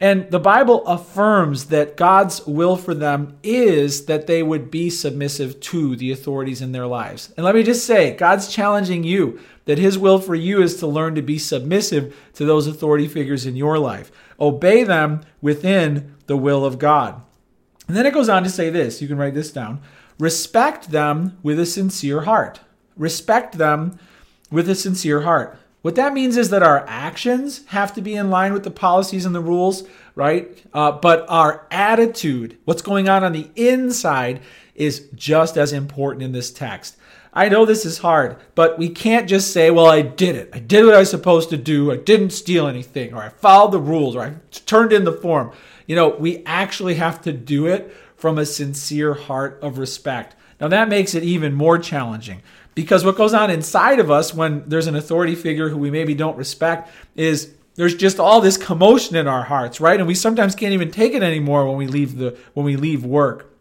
And 0.00 0.30
the 0.30 0.38
Bible 0.38 0.86
affirms 0.86 1.66
that 1.66 1.96
God's 1.96 2.46
will 2.46 2.76
for 2.76 2.94
them 2.94 3.36
is 3.42 4.06
that 4.06 4.28
they 4.28 4.44
would 4.44 4.70
be 4.70 4.90
submissive 4.90 5.58
to 5.60 5.96
the 5.96 6.12
authorities 6.12 6.62
in 6.62 6.70
their 6.70 6.86
lives. 6.86 7.32
And 7.36 7.44
let 7.44 7.56
me 7.56 7.64
just 7.64 7.84
say, 7.84 8.14
God's 8.14 8.46
challenging 8.46 9.02
you 9.02 9.40
that 9.64 9.78
His 9.78 9.98
will 9.98 10.20
for 10.20 10.36
you 10.36 10.62
is 10.62 10.76
to 10.76 10.86
learn 10.86 11.16
to 11.16 11.22
be 11.22 11.36
submissive 11.36 12.16
to 12.34 12.44
those 12.44 12.68
authority 12.68 13.08
figures 13.08 13.44
in 13.44 13.56
your 13.56 13.78
life. 13.78 14.12
Obey 14.38 14.84
them 14.84 15.22
within 15.40 16.14
the 16.26 16.36
will 16.36 16.64
of 16.64 16.78
God. 16.78 17.20
And 17.88 17.96
then 17.96 18.06
it 18.06 18.14
goes 18.14 18.28
on 18.28 18.44
to 18.44 18.50
say 18.50 18.70
this 18.70 19.02
you 19.02 19.08
can 19.08 19.18
write 19.18 19.34
this 19.34 19.52
down 19.52 19.80
respect 20.18 20.90
them 20.90 21.38
with 21.42 21.58
a 21.60 21.66
sincere 21.66 22.22
heart. 22.22 22.60
Respect 22.96 23.58
them 23.58 23.98
with 24.50 24.68
a 24.68 24.74
sincere 24.74 25.22
heart. 25.22 25.56
What 25.88 25.94
that 25.94 26.12
means 26.12 26.36
is 26.36 26.50
that 26.50 26.62
our 26.62 26.84
actions 26.86 27.64
have 27.68 27.94
to 27.94 28.02
be 28.02 28.14
in 28.14 28.28
line 28.28 28.52
with 28.52 28.62
the 28.62 28.70
policies 28.70 29.24
and 29.24 29.34
the 29.34 29.40
rules, 29.40 29.88
right? 30.14 30.62
Uh, 30.74 30.92
but 30.92 31.24
our 31.30 31.66
attitude, 31.70 32.58
what's 32.66 32.82
going 32.82 33.08
on 33.08 33.24
on 33.24 33.32
the 33.32 33.48
inside, 33.56 34.42
is 34.74 35.08
just 35.14 35.56
as 35.56 35.72
important 35.72 36.22
in 36.22 36.32
this 36.32 36.50
text. 36.50 36.98
I 37.32 37.48
know 37.48 37.64
this 37.64 37.86
is 37.86 37.96
hard, 37.96 38.36
but 38.54 38.78
we 38.78 38.90
can't 38.90 39.30
just 39.30 39.50
say, 39.50 39.70
well, 39.70 39.86
I 39.86 40.02
did 40.02 40.36
it. 40.36 40.50
I 40.52 40.58
did 40.58 40.84
what 40.84 40.94
I 40.94 40.98
was 40.98 41.08
supposed 41.08 41.48
to 41.48 41.56
do. 41.56 41.90
I 41.90 41.96
didn't 41.96 42.32
steal 42.32 42.66
anything, 42.66 43.14
or 43.14 43.22
I 43.22 43.30
followed 43.30 43.72
the 43.72 43.80
rules, 43.80 44.14
or 44.14 44.20
I 44.20 44.34
turned 44.66 44.92
in 44.92 45.04
the 45.04 45.12
form. 45.12 45.52
You 45.86 45.96
know, 45.96 46.10
we 46.10 46.44
actually 46.44 46.96
have 46.96 47.22
to 47.22 47.32
do 47.32 47.66
it 47.66 47.96
from 48.14 48.36
a 48.36 48.44
sincere 48.44 49.14
heart 49.14 49.58
of 49.62 49.78
respect. 49.78 50.36
Now, 50.60 50.68
that 50.68 50.88
makes 50.88 51.14
it 51.14 51.22
even 51.22 51.54
more 51.54 51.78
challenging 51.78 52.42
because 52.74 53.04
what 53.04 53.16
goes 53.16 53.34
on 53.34 53.50
inside 53.50 54.00
of 54.00 54.10
us 54.10 54.34
when 54.34 54.68
there's 54.68 54.86
an 54.86 54.96
authority 54.96 55.34
figure 55.34 55.68
who 55.68 55.78
we 55.78 55.90
maybe 55.90 56.14
don't 56.14 56.36
respect 56.36 56.90
is 57.16 57.54
there's 57.74 57.94
just 57.94 58.18
all 58.18 58.40
this 58.40 58.56
commotion 58.56 59.14
in 59.14 59.28
our 59.28 59.44
hearts, 59.44 59.80
right? 59.80 59.98
And 59.98 60.08
we 60.08 60.14
sometimes 60.14 60.56
can't 60.56 60.72
even 60.72 60.90
take 60.90 61.12
it 61.12 61.22
anymore 61.22 61.66
when 61.66 61.76
we 61.76 61.86
leave 61.86 62.18
the 62.18 62.36
when 62.54 62.66
we 62.66 62.76
leave 62.76 63.04
work. 63.04 63.54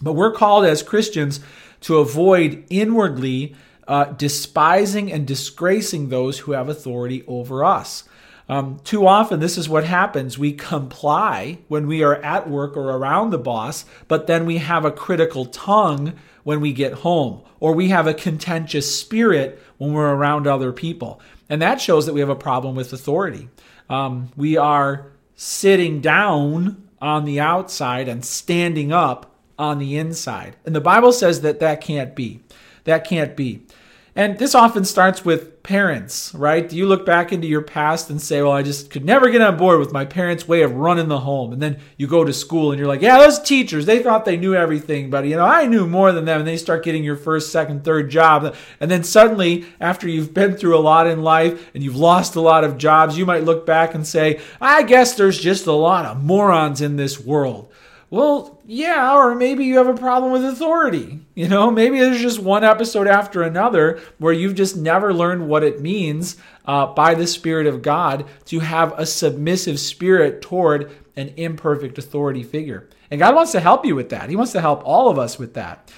But 0.00 0.14
we're 0.14 0.32
called 0.32 0.64
as 0.64 0.82
Christians 0.82 1.38
to 1.82 1.98
avoid 1.98 2.64
inwardly 2.70 3.54
uh, 3.86 4.06
despising 4.06 5.12
and 5.12 5.26
disgracing 5.26 6.08
those 6.08 6.40
who 6.40 6.52
have 6.52 6.68
authority 6.68 7.24
over 7.26 7.64
us. 7.64 8.04
Um, 8.48 8.80
too 8.84 9.06
often, 9.06 9.40
this 9.40 9.56
is 9.56 9.68
what 9.68 9.84
happens. 9.84 10.38
We 10.38 10.52
comply 10.52 11.58
when 11.68 11.86
we 11.86 12.02
are 12.02 12.16
at 12.16 12.48
work 12.50 12.76
or 12.76 12.90
around 12.90 13.30
the 13.30 13.38
boss, 13.38 13.84
but 14.08 14.26
then 14.26 14.46
we 14.46 14.58
have 14.58 14.84
a 14.84 14.90
critical 14.90 15.46
tongue 15.46 16.14
when 16.42 16.60
we 16.60 16.72
get 16.72 16.92
home, 16.92 17.40
or 17.60 17.72
we 17.72 17.88
have 17.88 18.06
a 18.06 18.14
contentious 18.14 18.98
spirit 18.98 19.62
when 19.78 19.92
we're 19.92 20.12
around 20.12 20.46
other 20.46 20.72
people. 20.72 21.20
And 21.48 21.62
that 21.62 21.80
shows 21.80 22.06
that 22.06 22.14
we 22.14 22.20
have 22.20 22.28
a 22.28 22.34
problem 22.34 22.74
with 22.74 22.92
authority. 22.92 23.48
Um, 23.88 24.30
we 24.36 24.56
are 24.56 25.12
sitting 25.36 26.00
down 26.00 26.88
on 27.00 27.24
the 27.24 27.40
outside 27.40 28.08
and 28.08 28.24
standing 28.24 28.92
up 28.92 29.34
on 29.58 29.78
the 29.78 29.96
inside. 29.96 30.56
And 30.64 30.74
the 30.74 30.80
Bible 30.80 31.12
says 31.12 31.42
that 31.42 31.60
that 31.60 31.80
can't 31.80 32.16
be. 32.16 32.40
That 32.84 33.06
can't 33.06 33.36
be. 33.36 33.66
And 34.14 34.38
this 34.38 34.54
often 34.54 34.84
starts 34.84 35.24
with 35.24 35.62
parents, 35.62 36.34
right? 36.34 36.70
You 36.70 36.86
look 36.86 37.06
back 37.06 37.32
into 37.32 37.46
your 37.46 37.62
past 37.62 38.10
and 38.10 38.20
say, 38.20 38.42
well, 38.42 38.52
I 38.52 38.62
just 38.62 38.90
could 38.90 39.06
never 39.06 39.30
get 39.30 39.40
on 39.40 39.56
board 39.56 39.78
with 39.78 39.90
my 39.90 40.04
parents' 40.04 40.46
way 40.46 40.60
of 40.62 40.74
running 40.74 41.08
the 41.08 41.20
home. 41.20 41.50
And 41.50 41.62
then 41.62 41.78
you 41.96 42.06
go 42.06 42.22
to 42.22 42.32
school 42.32 42.72
and 42.72 42.78
you're 42.78 42.88
like, 42.88 43.00
yeah, 43.00 43.18
those 43.18 43.40
teachers, 43.40 43.86
they 43.86 44.02
thought 44.02 44.26
they 44.26 44.36
knew 44.36 44.54
everything, 44.54 45.08
but 45.08 45.24
you 45.24 45.36
know, 45.36 45.46
I 45.46 45.66
knew 45.66 45.86
more 45.86 46.12
than 46.12 46.26
them. 46.26 46.40
And 46.40 46.48
they 46.48 46.58
start 46.58 46.84
getting 46.84 47.04
your 47.04 47.16
first, 47.16 47.50
second, 47.50 47.84
third 47.84 48.10
job. 48.10 48.54
And 48.80 48.90
then 48.90 49.02
suddenly, 49.02 49.64
after 49.80 50.06
you've 50.06 50.34
been 50.34 50.56
through 50.56 50.76
a 50.76 50.80
lot 50.80 51.06
in 51.06 51.22
life 51.22 51.70
and 51.72 51.82
you've 51.82 51.96
lost 51.96 52.34
a 52.34 52.40
lot 52.42 52.64
of 52.64 52.76
jobs, 52.76 53.16
you 53.16 53.24
might 53.24 53.44
look 53.44 53.64
back 53.64 53.94
and 53.94 54.06
say, 54.06 54.40
I 54.60 54.82
guess 54.82 55.14
there's 55.14 55.38
just 55.38 55.66
a 55.66 55.72
lot 55.72 56.04
of 56.04 56.22
morons 56.22 56.82
in 56.82 56.96
this 56.96 57.18
world. 57.18 57.72
Well, 58.12 58.60
yeah, 58.66 59.14
or 59.16 59.34
maybe 59.34 59.64
you 59.64 59.78
have 59.78 59.88
a 59.88 59.94
problem 59.94 60.32
with 60.32 60.44
authority. 60.44 61.20
You 61.34 61.48
know, 61.48 61.70
maybe 61.70 61.98
there's 61.98 62.20
just 62.20 62.40
one 62.40 62.62
episode 62.62 63.06
after 63.06 63.42
another 63.42 64.00
where 64.18 64.34
you've 64.34 64.54
just 64.54 64.76
never 64.76 65.14
learned 65.14 65.48
what 65.48 65.64
it 65.64 65.80
means 65.80 66.36
uh, 66.66 66.88
by 66.88 67.14
the 67.14 67.26
Spirit 67.26 67.66
of 67.66 67.80
God 67.80 68.26
to 68.44 68.60
have 68.60 68.92
a 68.98 69.06
submissive 69.06 69.80
spirit 69.80 70.42
toward 70.42 70.92
an 71.16 71.32
imperfect 71.38 71.96
authority 71.96 72.42
figure. 72.42 72.86
And 73.10 73.18
God 73.18 73.34
wants 73.34 73.52
to 73.52 73.60
help 73.60 73.86
you 73.86 73.94
with 73.94 74.10
that. 74.10 74.28
He 74.28 74.36
wants 74.36 74.52
to 74.52 74.60
help 74.60 74.82
all 74.84 75.08
of 75.08 75.18
us 75.18 75.38
with 75.38 75.54
that. 75.54 75.90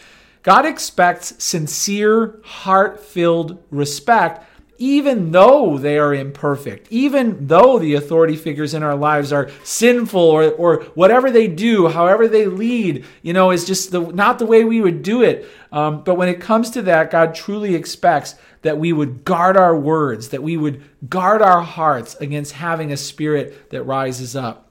God 0.44 0.66
expects 0.66 1.42
sincere, 1.42 2.38
heart 2.44 3.00
filled 3.00 3.60
respect 3.72 4.46
even 4.78 5.30
though 5.30 5.78
they 5.78 5.98
are 5.98 6.12
imperfect, 6.12 6.88
even 6.90 7.46
though 7.46 7.78
the 7.78 7.94
authority 7.94 8.36
figures 8.36 8.74
in 8.74 8.82
our 8.82 8.96
lives 8.96 9.32
are 9.32 9.50
sinful 9.62 10.20
or, 10.20 10.50
or 10.52 10.82
whatever 10.94 11.30
they 11.30 11.46
do, 11.46 11.88
however 11.88 12.26
they 12.26 12.46
lead, 12.46 13.04
you 13.22 13.32
know, 13.32 13.50
is 13.50 13.64
just 13.64 13.90
the, 13.90 14.00
not 14.00 14.38
the 14.38 14.46
way 14.46 14.64
we 14.64 14.80
would 14.80 15.02
do 15.02 15.22
it. 15.22 15.48
Um, 15.70 16.02
but 16.02 16.16
when 16.16 16.28
it 16.28 16.40
comes 16.40 16.70
to 16.70 16.82
that, 16.82 17.10
God 17.10 17.34
truly 17.34 17.74
expects 17.74 18.34
that 18.62 18.78
we 18.78 18.92
would 18.92 19.24
guard 19.24 19.56
our 19.56 19.76
words, 19.76 20.30
that 20.30 20.42
we 20.42 20.56
would 20.56 20.82
guard 21.08 21.42
our 21.42 21.60
hearts 21.60 22.14
against 22.16 22.52
having 22.52 22.92
a 22.92 22.96
spirit 22.96 23.70
that 23.70 23.82
rises 23.82 24.34
up. 24.34 24.63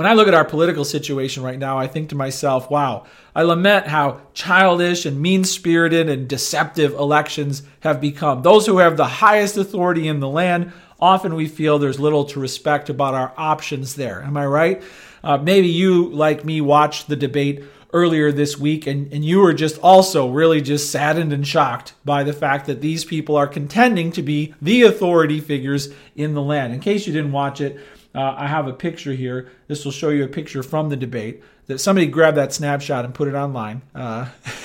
When 0.00 0.06
I 0.06 0.14
look 0.14 0.28
at 0.28 0.32
our 0.32 0.46
political 0.46 0.86
situation 0.86 1.42
right 1.42 1.58
now, 1.58 1.76
I 1.76 1.86
think 1.86 2.08
to 2.08 2.14
myself, 2.14 2.70
wow, 2.70 3.04
I 3.34 3.42
lament 3.42 3.86
how 3.86 4.22
childish 4.32 5.04
and 5.04 5.20
mean 5.20 5.44
spirited 5.44 6.08
and 6.08 6.26
deceptive 6.26 6.94
elections 6.94 7.62
have 7.80 8.00
become. 8.00 8.40
Those 8.40 8.64
who 8.64 8.78
have 8.78 8.96
the 8.96 9.04
highest 9.04 9.58
authority 9.58 10.08
in 10.08 10.20
the 10.20 10.26
land, 10.26 10.72
often 10.98 11.34
we 11.34 11.48
feel 11.48 11.78
there's 11.78 12.00
little 12.00 12.24
to 12.24 12.40
respect 12.40 12.88
about 12.88 13.12
our 13.12 13.34
options 13.36 13.94
there. 13.96 14.22
Am 14.22 14.38
I 14.38 14.46
right? 14.46 14.82
Uh, 15.22 15.36
maybe 15.36 15.68
you, 15.68 16.08
like 16.08 16.46
me, 16.46 16.62
watched 16.62 17.08
the 17.08 17.16
debate 17.16 17.62
earlier 17.92 18.32
this 18.32 18.56
week, 18.56 18.86
and, 18.86 19.12
and 19.12 19.22
you 19.22 19.40
were 19.40 19.52
just 19.52 19.78
also 19.80 20.30
really 20.30 20.62
just 20.62 20.90
saddened 20.90 21.34
and 21.34 21.46
shocked 21.46 21.92
by 22.06 22.22
the 22.24 22.32
fact 22.32 22.64
that 22.64 22.80
these 22.80 23.04
people 23.04 23.36
are 23.36 23.46
contending 23.46 24.12
to 24.12 24.22
be 24.22 24.54
the 24.62 24.80
authority 24.80 25.40
figures 25.40 25.90
in 26.16 26.32
the 26.32 26.40
land. 26.40 26.72
In 26.72 26.80
case 26.80 27.06
you 27.06 27.12
didn't 27.12 27.32
watch 27.32 27.60
it, 27.60 27.78
uh, 28.14 28.34
I 28.36 28.46
have 28.46 28.66
a 28.66 28.72
picture 28.72 29.12
here. 29.12 29.50
This 29.68 29.84
will 29.84 29.92
show 29.92 30.08
you 30.08 30.24
a 30.24 30.28
picture 30.28 30.62
from 30.62 30.88
the 30.88 30.96
debate. 30.96 31.42
That 31.70 31.78
somebody 31.78 32.08
grabbed 32.08 32.36
that 32.36 32.52
snapshot 32.52 33.04
and 33.04 33.14
put 33.14 33.28
it 33.28 33.34
online. 33.34 33.82
Uh, 33.94 34.28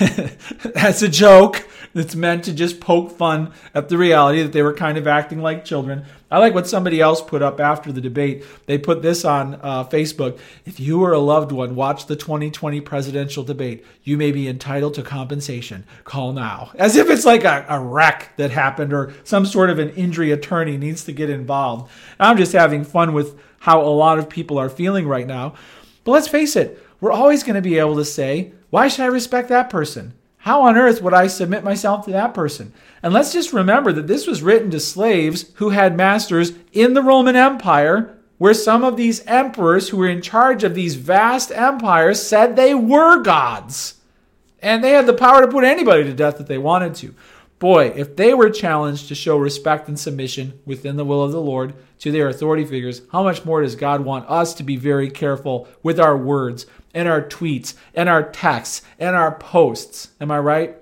that's 0.74 1.02
a 1.02 1.08
joke. 1.08 1.64
That's 1.94 2.16
meant 2.16 2.42
to 2.46 2.52
just 2.52 2.80
poke 2.80 3.12
fun 3.12 3.52
at 3.72 3.88
the 3.88 3.96
reality 3.96 4.42
that 4.42 4.52
they 4.52 4.60
were 4.60 4.74
kind 4.74 4.98
of 4.98 5.06
acting 5.06 5.40
like 5.40 5.64
children. 5.64 6.04
I 6.32 6.38
like 6.38 6.52
what 6.52 6.66
somebody 6.66 7.00
else 7.00 7.22
put 7.22 7.42
up 7.42 7.60
after 7.60 7.92
the 7.92 8.00
debate. 8.00 8.44
They 8.66 8.76
put 8.76 9.02
this 9.02 9.24
on 9.24 9.54
uh, 9.62 9.84
Facebook. 9.84 10.40
If 10.64 10.80
you 10.80 11.00
or 11.04 11.12
a 11.12 11.20
loved 11.20 11.52
one 11.52 11.76
watch 11.76 12.06
the 12.06 12.16
2020 12.16 12.80
presidential 12.80 13.44
debate, 13.44 13.86
you 14.02 14.16
may 14.16 14.32
be 14.32 14.48
entitled 14.48 14.94
to 14.94 15.02
compensation. 15.04 15.84
Call 16.02 16.32
now. 16.32 16.72
As 16.74 16.96
if 16.96 17.08
it's 17.08 17.24
like 17.24 17.44
a, 17.44 17.64
a 17.68 17.78
wreck 17.78 18.32
that 18.36 18.50
happened 18.50 18.92
or 18.92 19.14
some 19.22 19.46
sort 19.46 19.70
of 19.70 19.78
an 19.78 19.90
injury 19.90 20.32
attorney 20.32 20.76
needs 20.76 21.04
to 21.04 21.12
get 21.12 21.30
involved. 21.30 21.88
I'm 22.18 22.36
just 22.36 22.52
having 22.52 22.82
fun 22.82 23.12
with 23.12 23.38
how 23.60 23.80
a 23.80 23.94
lot 23.94 24.18
of 24.18 24.28
people 24.28 24.58
are 24.58 24.68
feeling 24.68 25.06
right 25.06 25.26
now. 25.26 25.54
But 26.02 26.12
let's 26.12 26.28
face 26.28 26.54
it, 26.54 26.85
we're 27.00 27.12
always 27.12 27.42
going 27.42 27.56
to 27.56 27.62
be 27.62 27.78
able 27.78 27.96
to 27.96 28.04
say, 28.04 28.52
why 28.70 28.88
should 28.88 29.04
I 29.04 29.08
respect 29.08 29.48
that 29.48 29.70
person? 29.70 30.14
How 30.38 30.62
on 30.62 30.76
earth 30.76 31.02
would 31.02 31.14
I 31.14 31.26
submit 31.26 31.64
myself 31.64 32.04
to 32.04 32.12
that 32.12 32.32
person? 32.32 32.72
And 33.02 33.12
let's 33.12 33.32
just 33.32 33.52
remember 33.52 33.92
that 33.92 34.06
this 34.06 34.26
was 34.26 34.42
written 34.42 34.70
to 34.70 34.80
slaves 34.80 35.46
who 35.54 35.70
had 35.70 35.96
masters 35.96 36.52
in 36.72 36.94
the 36.94 37.02
Roman 37.02 37.34
Empire, 37.34 38.16
where 38.38 38.54
some 38.54 38.84
of 38.84 38.96
these 38.96 39.24
emperors 39.26 39.88
who 39.88 39.96
were 39.96 40.08
in 40.08 40.22
charge 40.22 40.62
of 40.62 40.74
these 40.74 40.94
vast 40.94 41.50
empires 41.50 42.22
said 42.22 42.54
they 42.54 42.74
were 42.74 43.22
gods. 43.22 43.94
And 44.62 44.84
they 44.84 44.92
had 44.92 45.06
the 45.06 45.14
power 45.14 45.40
to 45.40 45.48
put 45.48 45.64
anybody 45.64 46.04
to 46.04 46.14
death 46.14 46.38
that 46.38 46.46
they 46.46 46.58
wanted 46.58 46.94
to. 46.96 47.14
Boy, 47.58 47.86
if 47.96 48.16
they 48.16 48.34
were 48.34 48.50
challenged 48.50 49.08
to 49.08 49.14
show 49.14 49.38
respect 49.38 49.88
and 49.88 49.98
submission 49.98 50.60
within 50.66 50.96
the 50.96 51.04
will 51.06 51.22
of 51.22 51.32
the 51.32 51.40
Lord 51.40 51.74
to 52.00 52.12
their 52.12 52.28
authority 52.28 52.66
figures, 52.66 53.00
how 53.12 53.22
much 53.22 53.46
more 53.46 53.62
does 53.62 53.76
God 53.76 54.02
want 54.02 54.28
us 54.28 54.52
to 54.54 54.62
be 54.62 54.76
very 54.76 55.10
careful 55.10 55.66
with 55.82 55.98
our 55.98 56.16
words 56.16 56.66
and 56.96 57.08
our 57.08 57.22
tweets 57.22 57.74
and 57.94 58.08
our 58.08 58.22
texts 58.22 58.82
and 58.98 59.14
our 59.14 59.38
posts. 59.38 60.08
Am 60.18 60.30
I 60.30 60.38
right? 60.38 60.76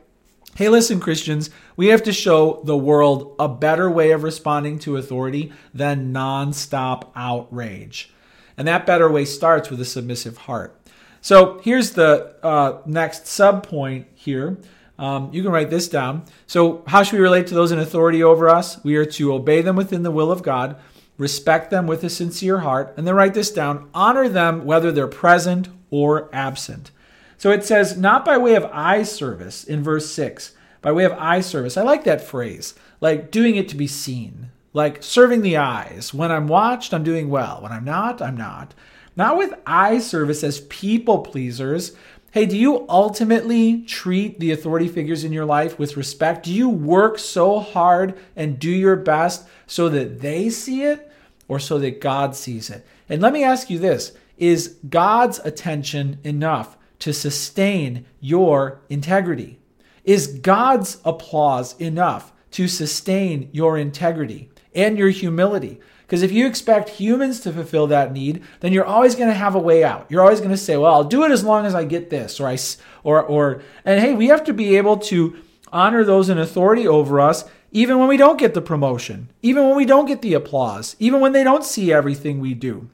Hey, 0.55 0.69
listen, 0.69 1.01
Christians, 1.01 1.51
we 1.77 1.89
have 1.89 2.05
to 2.05 2.13
show 2.13 2.63
the 2.65 2.77
world 2.77 3.35
a 3.41 3.49
better 3.49 3.91
way 3.91 4.13
of 4.13 4.23
responding 4.23 4.79
to 4.81 4.97
authority 4.97 5.53
than 5.75 6.13
nonstop 6.13 7.09
outrage. 7.17 8.15
And 8.57 8.69
that 8.69 8.87
better 8.87 9.11
way 9.11 9.25
starts 9.25 9.69
with 9.69 9.81
a 9.81 9.85
submissive 9.85 10.37
heart. 10.37 10.81
So 11.21 11.59
here's 11.65 11.91
the 11.93 12.37
uh, 12.45 12.81
next 12.87 13.27
sub 13.27 13.67
point 13.67 14.07
here. 14.15 14.59
Um, 14.99 15.31
you 15.33 15.43
can 15.43 15.51
write 15.51 15.71
this 15.71 15.89
down. 15.89 16.25
So, 16.47 16.85
how 16.87 17.03
should 17.03 17.17
we 17.17 17.23
relate 17.23 17.49
to 17.49 17.55
those 17.55 17.73
in 17.73 17.79
authority 17.79 18.23
over 18.23 18.49
us? 18.49 18.83
We 18.85 18.97
are 18.97 19.05
to 19.07 19.35
obey 19.35 19.61
them 19.61 19.77
within 19.77 20.05
the 20.05 20.11
will 20.11 20.31
of 20.31 20.43
God, 20.43 20.77
respect 21.19 21.71
them 21.71 21.87
with 21.87 22.05
a 22.05 22.11
sincere 22.11 22.59
heart, 22.59 22.95
and 22.97 23.07
then 23.07 23.15
write 23.15 23.35
this 23.35 23.51
down 23.51 23.89
honor 23.93 24.29
them 24.29 24.65
whether 24.65 24.93
they're 24.93 25.09
present 25.09 25.69
or 25.91 26.29
absent. 26.33 26.91
So 27.37 27.51
it 27.51 27.65
says, 27.65 27.99
not 27.99 28.25
by 28.25 28.39
way 28.39 28.55
of 28.55 28.65
eye 28.73 29.03
service 29.03 29.65
in 29.65 29.83
verse 29.83 30.11
6, 30.11 30.55
by 30.81 30.93
way 30.93 31.05
of 31.05 31.13
eye 31.13 31.41
service. 31.41 31.77
I 31.77 31.83
like 31.83 32.05
that 32.05 32.27
phrase, 32.27 32.75
like 33.01 33.31
doing 33.31 33.57
it 33.57 33.69
to 33.71 33.77
be 33.77 33.87
seen, 33.87 34.51
like 34.73 35.03
serving 35.03 35.43
the 35.43 35.57
eyes. 35.57 36.15
When 36.15 36.33
I'm 36.33 36.47
watched, 36.47 36.95
I'm 36.95 37.05
doing 37.05 37.29
well. 37.29 37.61
When 37.61 37.73
I'm 37.73 37.85
not, 37.85 38.23
I'm 38.23 38.37
not. 38.37 38.75
Not 39.17 39.37
with 39.37 39.55
eye 39.67 39.99
service 39.99 40.43
as 40.43 40.61
people 40.63 41.21
pleasers. 41.21 41.93
Hey, 42.35 42.47
do 42.47 42.59
you 42.59 42.85
ultimately 42.89 43.83
treat 43.83 44.41
the 44.41 44.51
authority 44.51 44.89
figures 44.89 45.23
in 45.23 45.33
your 45.33 45.45
life 45.45 45.79
with 45.79 45.97
respect? 45.97 46.43
Do 46.43 46.53
you 46.53 46.69
work 46.69 47.17
so 47.17 47.61
hard 47.61 48.19
and 48.35 48.59
do 48.59 48.73
your 48.73 48.97
best 48.97 49.47
so 49.69 49.89
that 49.91 50.21
they 50.21 50.51
see 50.51 50.83
it 50.83 51.13
or 51.47 51.61
so 51.61 51.79
that 51.79 52.01
God 52.01 52.35
sees 52.35 52.71
it? 52.71 52.85
And 53.09 53.23
let 53.23 53.33
me 53.33 53.45
ask 53.45 53.71
you 53.71 53.79
this 53.79 54.17
is 54.37 54.81
God's 54.89 55.39
attention 55.45 56.19
enough 56.25 56.77
to 56.99 57.13
sustain 57.13 58.05
your 58.19 58.81
integrity? 58.89 59.61
Is 60.03 60.27
God's 60.27 60.99
applause 61.05 61.81
enough 61.81 62.33
to 62.51 62.67
sustain 62.67 63.49
your 63.53 63.79
integrity 63.79 64.51
and 64.75 64.99
your 64.99 65.11
humility? 65.11 65.79
Because 66.15 66.23
if 66.23 66.33
you 66.33 66.47
expect 66.47 66.91
humans 66.91 67.41
to 67.41 67.53
fulfill 67.53 67.89
that 67.89 68.13
need, 68.13 68.43
then 68.61 68.73
you're 68.73 68.85
always 68.85 69.17
going 69.17 69.29
to 69.29 69.35
have 69.35 69.57
a 69.57 69.59
way 69.59 69.83
out. 69.83 70.07
You're 70.09 70.23
always 70.23 70.39
going 70.39 70.53
to 70.53 70.57
say, 70.57 70.77
"Well, 70.77 70.95
I'll 70.95 71.05
do 71.05 71.25
it 71.25 71.33
as 71.33 71.43
long 71.43 71.67
as 71.67 71.75
I 71.75 71.85
get 71.85 72.09
this," 72.09 72.39
or 72.39 72.47
I, 72.47 72.59
or 73.03 73.23
or. 73.23 73.63
And 73.85 74.01
hey, 74.01 74.15
we 74.15 74.29
have 74.29 74.45
to 74.45 74.55
be 74.55 74.77
able 74.77 74.99
to 74.99 75.37
honor 75.73 76.05
those 76.05 76.29
in 76.29 76.39
authority 76.39 76.87
over 76.87 77.19
us, 77.21 77.45
even 77.73 77.99
when 77.99 78.09
we 78.09 78.17
don't 78.17 78.39
get 78.39 78.55
the 78.55 78.63
promotion, 78.63 79.29
even 79.43 79.67
when 79.67 79.77
we 79.77 79.85
don't 79.85 80.07
get 80.07 80.23
the 80.23 80.35
applause, 80.35 80.95
even 80.99 81.21
when 81.21 81.33
they 81.33 81.43
don't 81.43 81.65
see 81.65 81.93
everything 81.93 82.41
we 82.41 82.55
do 82.55 82.89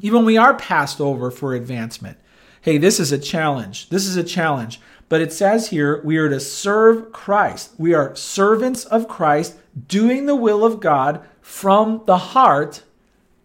even 0.00 0.18
when 0.18 0.26
we 0.26 0.36
are 0.36 0.54
passed 0.54 1.00
over 1.00 1.30
for 1.30 1.54
advancement. 1.54 2.18
Hey, 2.60 2.78
this 2.78 3.00
is 3.00 3.12
a 3.12 3.18
challenge. 3.18 3.88
This 3.88 4.06
is 4.06 4.16
a 4.16 4.24
challenge. 4.24 4.80
But 5.08 5.20
it 5.20 5.32
says 5.32 5.70
here 5.70 6.02
we 6.04 6.18
are 6.18 6.28
to 6.28 6.40
serve 6.40 7.12
Christ. 7.12 7.72
We 7.78 7.94
are 7.94 8.14
servants 8.14 8.84
of 8.84 9.08
Christ 9.08 9.56
doing 9.86 10.26
the 10.26 10.36
will 10.36 10.64
of 10.64 10.80
God 10.80 11.24
from 11.48 12.02
the 12.04 12.18
heart 12.18 12.82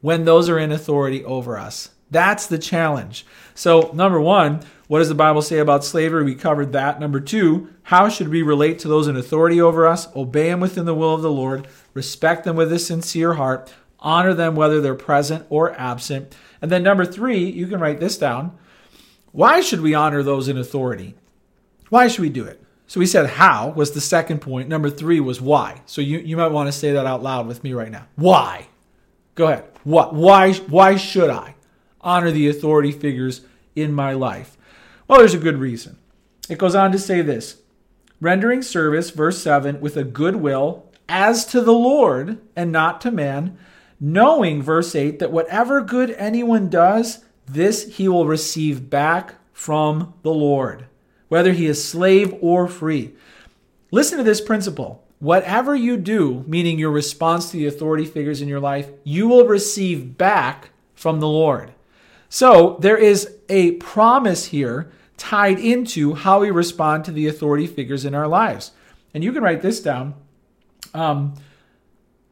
when 0.01 0.25
those 0.25 0.49
are 0.49 0.59
in 0.59 0.73
authority 0.73 1.23
over 1.23 1.57
us. 1.57 1.91
That's 2.11 2.45
the 2.45 2.57
challenge. 2.57 3.25
So, 3.55 3.91
number 3.93 4.19
one, 4.19 4.59
what 4.87 4.99
does 4.99 5.07
the 5.07 5.15
Bible 5.15 5.41
say 5.41 5.57
about 5.59 5.85
slavery? 5.85 6.25
We 6.25 6.35
covered 6.35 6.73
that. 6.73 6.99
Number 6.99 7.21
two, 7.21 7.69
how 7.83 8.09
should 8.09 8.27
we 8.27 8.41
relate 8.41 8.77
to 8.79 8.89
those 8.89 9.07
in 9.07 9.15
authority 9.15 9.61
over 9.61 9.87
us? 9.87 10.13
Obey 10.17 10.49
them 10.49 10.59
within 10.59 10.83
the 10.83 10.93
will 10.93 11.15
of 11.15 11.21
the 11.21 11.31
Lord, 11.31 11.65
respect 11.93 12.43
them 12.43 12.57
with 12.57 12.73
a 12.73 12.77
sincere 12.77 13.35
heart, 13.35 13.73
honor 13.99 14.33
them 14.33 14.53
whether 14.53 14.81
they're 14.81 14.95
present 14.95 15.45
or 15.49 15.73
absent. 15.79 16.35
And 16.61 16.69
then 16.69 16.83
number 16.83 17.05
three, 17.05 17.45
you 17.45 17.67
can 17.67 17.79
write 17.79 18.01
this 18.01 18.17
down. 18.17 18.55
Why 19.31 19.61
should 19.61 19.79
we 19.79 19.93
honor 19.93 20.23
those 20.23 20.49
in 20.49 20.57
authority? 20.57 21.15
Why 21.87 22.09
should 22.09 22.21
we 22.21 22.29
do 22.29 22.43
it? 22.43 22.62
So 22.93 22.99
we 22.99 23.07
said 23.07 23.25
how 23.25 23.69
was 23.69 23.89
the 23.89 23.99
second 23.99 24.37
point. 24.37 24.69
Number 24.69 24.87
three 24.87 25.19
was 25.19 25.41
why. 25.41 25.81
So 25.87 25.99
you, 25.99 26.19
you 26.19 26.37
might 26.37 26.51
want 26.51 26.67
to 26.67 26.71
say 26.71 26.91
that 26.91 27.07
out 27.07 27.23
loud 27.23 27.47
with 27.47 27.63
me 27.63 27.73
right 27.73 27.89
now. 27.89 28.05
Why? 28.17 28.67
Go 29.33 29.47
ahead. 29.47 29.65
What? 29.83 30.13
Why? 30.13 30.53
Why 30.53 30.95
should 30.95 31.31
I 31.31 31.55
honor 32.01 32.29
the 32.29 32.47
authority 32.47 32.91
figures 32.91 33.41
in 33.75 33.93
my 33.93 34.13
life? 34.13 34.57
Well, 35.07 35.17
there's 35.17 35.33
a 35.33 35.39
good 35.39 35.57
reason. 35.57 35.97
It 36.49 36.59
goes 36.59 36.75
on 36.75 36.91
to 36.91 36.99
say 36.99 37.23
this 37.23 37.63
rendering 38.21 38.61
service, 38.61 39.09
verse 39.09 39.41
7, 39.41 39.81
with 39.81 39.97
a 39.97 40.03
good 40.03 40.35
will 40.35 40.85
as 41.09 41.47
to 41.47 41.61
the 41.61 41.73
Lord 41.73 42.37
and 42.55 42.71
not 42.71 43.01
to 43.01 43.09
man, 43.09 43.57
knowing, 43.99 44.61
verse 44.61 44.93
8, 44.93 45.17
that 45.17 45.31
whatever 45.31 45.81
good 45.81 46.11
anyone 46.11 46.69
does, 46.69 47.25
this 47.47 47.95
he 47.97 48.07
will 48.07 48.27
receive 48.27 48.91
back 48.91 49.33
from 49.51 50.13
the 50.21 50.31
Lord, 50.31 50.85
whether 51.33 51.53
he 51.53 51.65
is 51.65 51.83
slave 51.83 52.31
or 52.41 52.67
free. 52.67 53.11
Listen 53.89 54.19
to 54.19 54.23
this 54.23 54.39
principle. 54.39 55.03
Whatever 55.17 55.75
you 55.75 55.97
do, 55.97 56.43
meaning 56.45 56.77
your 56.77 56.91
response 56.91 57.49
to 57.49 57.57
the 57.57 57.65
authority 57.65 58.05
figures 58.05 58.39
in 58.39 58.47
your 58.47 58.59
life, 58.59 58.87
you 59.03 59.27
will 59.27 59.47
receive 59.47 60.15
back 60.15 60.69
from 60.93 61.19
the 61.19 61.27
Lord. 61.27 61.73
So 62.29 62.77
there 62.81 62.97
is 62.97 63.35
a 63.49 63.71
promise 63.71 64.45
here 64.45 64.91
tied 65.17 65.57
into 65.57 66.13
how 66.13 66.41
we 66.41 66.51
respond 66.51 67.03
to 67.05 67.11
the 67.11 67.27
authority 67.27 67.65
figures 67.65 68.05
in 68.05 68.13
our 68.13 68.27
lives. 68.27 68.71
And 69.15 69.23
you 69.23 69.33
can 69.33 69.41
write 69.41 69.63
this 69.63 69.81
down. 69.81 70.13
Um, 70.93 71.33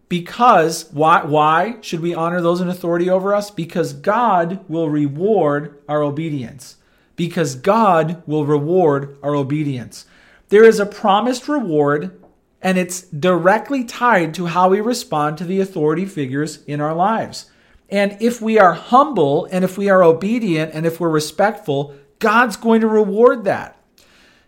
because 0.10 0.92
why 0.92 1.24
why 1.24 1.78
should 1.82 2.02
we 2.02 2.14
honor 2.14 2.40
those 2.40 2.62
in 2.62 2.70
authority 2.70 3.10
over 3.10 3.34
us? 3.34 3.50
Because 3.50 3.94
God 3.94 4.64
will 4.70 4.92
reward 4.92 5.82
our 5.90 6.04
obedience. 6.04 6.76
Because 7.22 7.54
God 7.54 8.24
will 8.26 8.48
reward 8.48 9.16
our 9.22 9.36
obedience. 9.36 10.08
There 10.50 10.64
is 10.64 10.80
a 10.80 10.88
promised 10.88 11.48
reward 11.48 12.20
and 12.64 12.80
it's 12.80 13.02
directly 13.02 13.84
tied 13.84 14.34
to 14.34 14.48
how 14.48 14.70
we 14.70 14.82
respond 14.82 15.38
to 15.38 15.44
the 15.44 15.60
authority 15.60 16.08
figures 16.08 16.64
in 16.64 16.82
our 16.82 16.96
lives. 16.96 17.52
And 17.90 18.18
if 18.20 18.42
we 18.42 18.58
are 18.58 18.74
humble 18.74 19.46
and 19.52 19.64
if 19.64 19.78
we 19.78 19.88
are 19.88 20.02
obedient 20.02 20.74
and 20.74 20.88
if 20.88 21.00
we're 21.00 21.10
respectful, 21.10 21.94
God's 22.18 22.58
going 22.58 22.82
to 22.82 22.88
reward 22.88 23.44
that. 23.44 23.80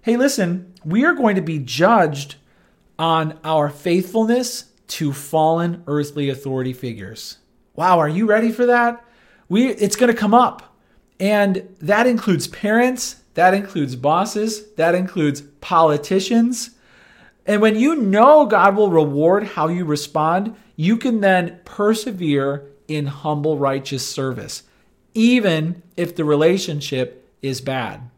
Hey, 0.02 0.18
listen, 0.18 0.74
we 0.84 1.06
are 1.06 1.14
going 1.14 1.36
to 1.36 1.44
be 1.44 1.60
judged 1.60 2.38
on 2.98 3.40
our 3.44 3.70
faithfulness 3.70 4.72
to 4.88 5.14
fallen 5.14 5.84
earthly 5.86 6.28
authority 6.28 6.74
figures. 6.74 7.38
Wow, 7.76 8.00
are 8.00 8.10
you 8.10 8.26
ready 8.26 8.52
for 8.52 8.66
that? 8.66 9.06
We 9.48 9.68
it's 9.68 9.96
going 9.96 10.12
to 10.12 10.20
come 10.20 10.34
up. 10.34 10.73
And 11.20 11.76
that 11.80 12.08
includes 12.08 12.48
parents, 12.48 13.22
that 13.34 13.54
includes 13.54 13.96
bosses, 13.96 14.72
that 14.74 14.96
includes 14.96 15.42
politicians. 15.62 16.72
And 17.46 17.62
when 17.62 17.76
you 17.76 17.96
know 17.96 18.46
God 18.46 18.76
will 18.76 18.92
reward 18.92 19.44
how 19.44 19.68
you 19.68 19.86
respond, 19.86 20.56
you 20.76 20.98
can 20.98 21.22
then 21.22 21.60
persevere 21.66 22.70
in 22.88 23.08
humble 23.08 23.58
righteous 23.58 24.08
service, 24.08 24.64
even 25.14 25.82
if 25.96 26.16
the 26.16 26.26
relationship 26.26 27.30
is 27.42 27.62
bad. 27.62 28.10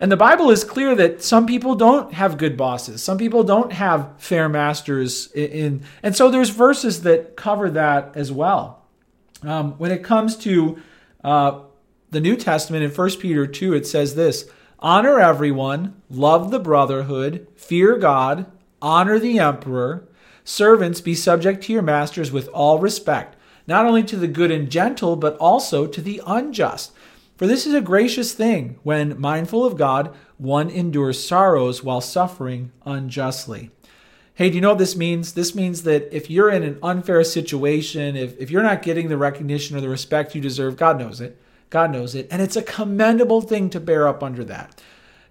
And 0.00 0.12
the 0.12 0.16
Bible 0.16 0.50
is 0.50 0.62
clear 0.62 0.94
that 0.94 1.22
some 1.24 1.46
people 1.46 1.74
don't 1.74 2.14
have 2.14 2.38
good 2.38 2.56
bosses. 2.56 3.02
Some 3.02 3.18
people 3.18 3.42
don't 3.42 3.72
have 3.72 4.10
fair 4.18 4.48
masters. 4.48 5.32
In, 5.32 5.82
and 6.02 6.14
so 6.14 6.30
there's 6.30 6.50
verses 6.50 7.02
that 7.02 7.36
cover 7.36 7.68
that 7.70 8.12
as 8.14 8.30
well. 8.30 8.84
Um, 9.42 9.72
when 9.72 9.90
it 9.90 10.04
comes 10.04 10.36
to 10.38 10.80
uh, 11.24 11.60
the 12.10 12.20
New 12.20 12.36
Testament 12.36 12.84
in 12.84 12.90
1 12.90 13.10
Peter 13.18 13.46
2, 13.46 13.74
it 13.74 13.86
says 13.86 14.14
this 14.14 14.50
Honor 14.78 15.18
everyone, 15.20 16.00
love 16.08 16.50
the 16.50 16.60
brotherhood, 16.60 17.46
fear 17.56 17.96
God, 17.98 18.46
honor 18.80 19.18
the 19.18 19.38
emperor. 19.38 20.08
Servants, 20.44 21.00
be 21.02 21.14
subject 21.14 21.64
to 21.64 21.72
your 21.72 21.82
masters 21.82 22.32
with 22.32 22.48
all 22.48 22.78
respect, 22.78 23.36
not 23.66 23.84
only 23.84 24.02
to 24.04 24.16
the 24.16 24.28
good 24.28 24.50
and 24.50 24.70
gentle, 24.70 25.14
but 25.14 25.36
also 25.36 25.86
to 25.86 26.00
the 26.00 26.22
unjust. 26.26 26.92
For 27.36 27.46
this 27.46 27.66
is 27.66 27.74
a 27.74 27.82
gracious 27.82 28.32
thing 28.32 28.78
when, 28.82 29.20
mindful 29.20 29.64
of 29.64 29.76
God, 29.76 30.14
one 30.38 30.70
endures 30.70 31.24
sorrows 31.24 31.84
while 31.84 32.00
suffering 32.00 32.72
unjustly. 32.86 33.70
Hey, 34.34 34.48
do 34.48 34.54
you 34.54 34.60
know 34.60 34.70
what 34.70 34.78
this 34.78 34.96
means? 34.96 35.34
This 35.34 35.54
means 35.54 35.82
that 35.82 36.14
if 36.14 36.30
you're 36.30 36.50
in 36.50 36.62
an 36.62 36.78
unfair 36.82 37.22
situation, 37.24 38.16
if, 38.16 38.38
if 38.38 38.50
you're 38.50 38.62
not 38.62 38.82
getting 38.82 39.08
the 39.08 39.16
recognition 39.16 39.76
or 39.76 39.80
the 39.80 39.88
respect 39.88 40.34
you 40.34 40.40
deserve, 40.40 40.76
God 40.76 40.98
knows 40.98 41.20
it. 41.20 41.36
God 41.70 41.92
knows 41.92 42.14
it. 42.14 42.28
And 42.30 42.42
it's 42.42 42.56
a 42.56 42.62
commendable 42.62 43.40
thing 43.40 43.70
to 43.70 43.80
bear 43.80 44.08
up 44.08 44.22
under 44.22 44.44
that. 44.44 44.80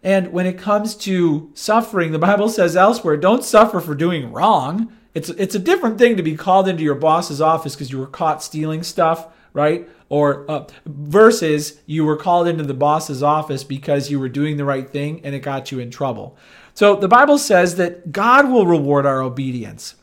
And 0.03 0.31
when 0.31 0.45
it 0.45 0.57
comes 0.57 0.95
to 0.97 1.51
suffering, 1.53 2.11
the 2.11 2.19
Bible 2.19 2.49
says 2.49 2.75
elsewhere, 2.75 3.17
don't 3.17 3.43
suffer 3.43 3.79
for 3.79 3.95
doing 3.95 4.31
wrong. 4.31 4.95
It's, 5.13 5.29
it's 5.29 5.55
a 5.55 5.59
different 5.59 5.97
thing 5.97 6.15
to 6.17 6.23
be 6.23 6.35
called 6.35 6.67
into 6.67 6.83
your 6.83 6.95
boss's 6.95 7.41
office 7.41 7.75
because 7.75 7.91
you 7.91 7.97
were 7.97 8.07
caught 8.07 8.43
stealing 8.43 8.83
stuff 8.83 9.27
right? 9.57 9.89
Or 10.09 10.49
uh, 10.49 10.67
versus 10.85 11.81
you 11.87 12.05
were 12.05 12.15
called 12.15 12.47
into 12.47 12.63
the 12.63 12.75
boss's 12.75 13.23
office 13.23 13.63
because 13.63 14.11
you 14.11 14.19
were 14.19 14.29
doing 14.29 14.57
the 14.57 14.63
right 14.63 14.87
thing 14.87 15.21
and 15.23 15.33
it 15.33 15.39
got 15.39 15.71
you 15.71 15.79
in 15.79 15.89
trouble. 15.89 16.37
So 16.75 16.95
the 16.95 17.07
Bible 17.07 17.39
says 17.39 17.75
that 17.77 18.11
God 18.11 18.51
will 18.51 18.67
reward 18.67 19.07
our 19.07 19.19
obedience. 19.19 19.95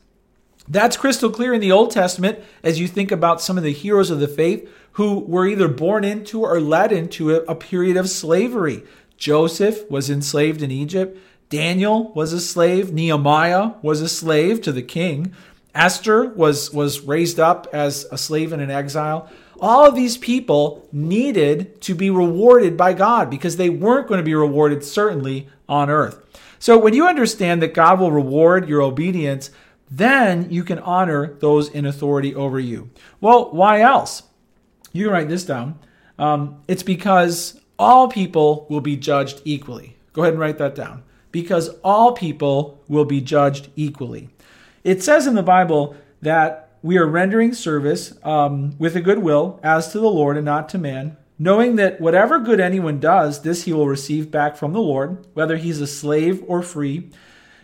That's 0.67 0.97
crystal 0.97 1.29
clear 1.29 1.53
in 1.53 1.61
the 1.61 1.71
Old 1.71 1.91
Testament 1.91 2.39
as 2.63 2.79
you 2.79 2.87
think 2.87 3.11
about 3.11 3.41
some 3.41 3.57
of 3.57 3.63
the 3.63 3.73
heroes 3.73 4.09
of 4.09 4.19
the 4.19 4.27
faith 4.27 4.69
who 4.93 5.19
were 5.19 5.45
either 5.47 5.67
born 5.67 6.03
into 6.03 6.41
or 6.41 6.59
led 6.59 6.91
into 6.91 7.35
a, 7.35 7.41
a 7.43 7.55
period 7.55 7.97
of 7.97 8.09
slavery. 8.09 8.83
Joseph 9.17 9.89
was 9.89 10.09
enslaved 10.09 10.61
in 10.61 10.71
Egypt. 10.71 11.17
Daniel 11.49 12.11
was 12.13 12.33
a 12.33 12.39
slave. 12.39 12.91
Nehemiah 12.91 13.73
was 13.81 14.01
a 14.01 14.09
slave 14.09 14.61
to 14.61 14.71
the 14.71 14.81
king. 14.81 15.33
Esther 15.75 16.29
was, 16.29 16.71
was 16.73 17.01
raised 17.01 17.39
up 17.39 17.67
as 17.73 18.05
a 18.11 18.17
slave 18.17 18.53
in 18.53 18.59
an 18.59 18.71
exile. 18.71 19.29
All 19.59 19.85
of 19.85 19.95
these 19.95 20.17
people 20.17 20.87
needed 20.91 21.79
to 21.81 21.93
be 21.93 22.09
rewarded 22.09 22.75
by 22.75 22.93
God 22.93 23.29
because 23.29 23.57
they 23.57 23.69
weren't 23.69 24.07
going 24.07 24.17
to 24.17 24.23
be 24.23 24.35
rewarded 24.35 24.83
certainly 24.83 25.47
on 25.69 25.89
earth. 25.89 26.21
So 26.59 26.77
when 26.77 26.93
you 26.93 27.07
understand 27.07 27.61
that 27.61 27.73
God 27.73 27.99
will 27.99 28.11
reward 28.11 28.67
your 28.67 28.81
obedience, 28.81 29.51
then 29.89 30.49
you 30.49 30.63
can 30.63 30.79
honor 30.79 31.33
those 31.39 31.69
in 31.69 31.85
authority 31.85 32.33
over 32.33 32.59
you. 32.59 32.89
Well, 33.21 33.51
why 33.51 33.81
else? 33.81 34.23
You 34.91 35.05
can 35.05 35.13
write 35.13 35.29
this 35.29 35.45
down. 35.45 35.79
Um, 36.17 36.61
it's 36.67 36.83
because 36.83 37.59
all 37.77 38.07
people 38.07 38.65
will 38.69 38.81
be 38.81 38.95
judged 38.95 39.41
equally. 39.45 39.97
Go 40.13 40.23
ahead 40.23 40.33
and 40.33 40.39
write 40.39 40.57
that 40.57 40.75
down. 40.75 41.03
Because 41.31 41.69
all 41.83 42.13
people 42.13 42.81
will 42.87 43.05
be 43.05 43.19
judged 43.19 43.69
equally. 43.75 44.29
It 44.83 45.03
says 45.03 45.27
in 45.27 45.35
the 45.35 45.43
Bible 45.43 45.95
that 46.21 46.65
we 46.81 46.97
are 46.97 47.07
rendering 47.07 47.53
service 47.53 48.13
um, 48.23 48.77
with 48.77 48.95
a 48.95 49.01
good 49.01 49.19
will 49.19 49.59
as 49.63 49.91
to 49.91 49.99
the 49.99 50.09
Lord 50.09 50.37
and 50.37 50.45
not 50.45 50.69
to 50.69 50.77
man, 50.77 51.17
knowing 51.37 51.75
that 51.75 51.99
whatever 51.99 52.39
good 52.39 52.59
anyone 52.59 52.99
does, 52.99 53.41
this 53.41 53.63
he 53.63 53.73
will 53.73 53.87
receive 53.87 54.31
back 54.31 54.55
from 54.55 54.71
the 54.71 54.79
Lord, 54.79 55.25
whether 55.33 55.57
he's 55.57 55.81
a 55.81 55.87
slave 55.87 56.43
or 56.47 56.61
free. 56.61 57.09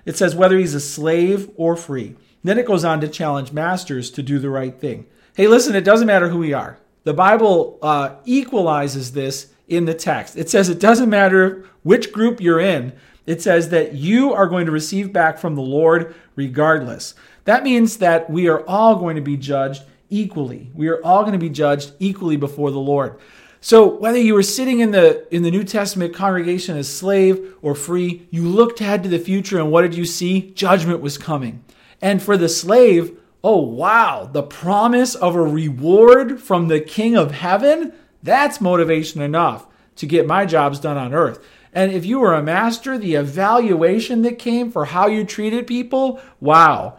It 0.06 0.18
says 0.18 0.36
whether 0.36 0.58
he's 0.58 0.74
a 0.74 0.80
slave 0.80 1.50
or 1.56 1.76
free. 1.76 2.16
Then 2.44 2.58
it 2.58 2.66
goes 2.66 2.84
on 2.84 3.02
to 3.02 3.08
challenge 3.08 3.52
masters 3.52 4.10
to 4.12 4.24
do 4.24 4.40
the 4.40 4.50
right 4.50 4.80
thing. 4.80 5.06
Hey, 5.36 5.48
listen, 5.48 5.76
it 5.76 5.84
doesn't 5.84 6.08
matter 6.08 6.30
who 6.30 6.40
we 6.40 6.54
are. 6.54 6.78
The 7.04 7.14
Bible 7.14 7.80
uh, 7.82 8.16
equalizes 8.26 9.14
this 9.14 9.54
in 9.68 9.86
the 9.86 9.94
text. 9.94 10.38
It 10.38 10.50
says 10.50 10.70
it 10.70 10.80
doesn't 10.80 11.10
matter 11.10 11.66
which 11.84 12.12
group 12.12 12.42
you're 12.42 12.60
in, 12.60 12.94
it 13.26 13.42
says 13.42 13.70
that 13.70 13.94
you 13.94 14.34
are 14.34 14.48
going 14.48 14.66
to 14.66 14.72
receive 14.72 15.14
back 15.14 15.38
from 15.38 15.56
the 15.56 15.62
Lord 15.62 16.16
regardless. 16.36 17.14
That 17.46 17.64
means 17.64 17.98
that 17.98 18.30
we 18.30 18.48
are 18.48 18.68
all 18.68 18.96
going 18.96 19.16
to 19.16 19.22
be 19.22 19.38
judged 19.38 19.84
equally. 20.10 20.70
We 20.74 20.90
are 20.90 21.04
all 21.04 21.22
going 21.22 21.34
to 21.34 21.40
be 21.40 21.50
judged 21.50 21.94
equally 22.00 22.36
before 22.36 22.72
the 22.72 22.80
Lord. 22.80 23.20
So 23.63 23.88
whether 23.88 24.17
you 24.17 24.34
were 24.34 24.41
sitting 24.41 24.80
in 24.80 24.89
the 24.89 25.28
in 25.34 25.43
the 25.43 25.52
New 25.52 25.63
Testament 25.63 26.15
congregation 26.15 26.76
as 26.78 26.91
slave 26.91 27.54
or 27.62 27.76
free, 27.76 28.28
you 28.32 28.47
looked 28.47 28.82
ahead 28.82 29.04
to 29.04 29.10
the 29.10 29.19
future 29.19 29.60
and 29.60 29.71
what 29.71 29.84
did 29.84 29.95
you 29.95 30.04
see? 30.04 30.52
Judgment 30.52 31.00
was 31.00 31.19
coming. 31.19 31.63
And 32.02 32.24
for 32.24 32.38
the 32.38 32.50
slave, 32.50 33.19
oh 33.43 33.62
wow, 33.62 34.28
the 34.32 34.41
promise 34.41 35.13
of 35.13 35.36
a 35.36 35.41
reward 35.43 36.41
from 36.41 36.67
the 36.67 36.82
King 36.82 37.15
of 37.15 37.32
heaven, 37.32 37.93
that's 38.24 38.62
motivation 38.62 39.21
enough 39.21 39.67
to 39.97 40.08
get 40.08 40.26
my 40.26 40.47
jobs 40.47 40.80
done 40.80 40.97
on 40.97 41.13
earth. 41.13 41.45
And 41.71 41.91
if 41.91 42.04
you 42.04 42.19
were 42.19 42.34
a 42.34 42.41
master, 42.41 42.97
the 42.97 43.13
evaluation 43.13 44.24
that 44.24 44.39
came 44.39 44.71
for 44.71 44.86
how 44.86 45.08
you 45.08 45.24
treated 45.24 45.67
people, 45.67 46.19
wow, 46.39 46.97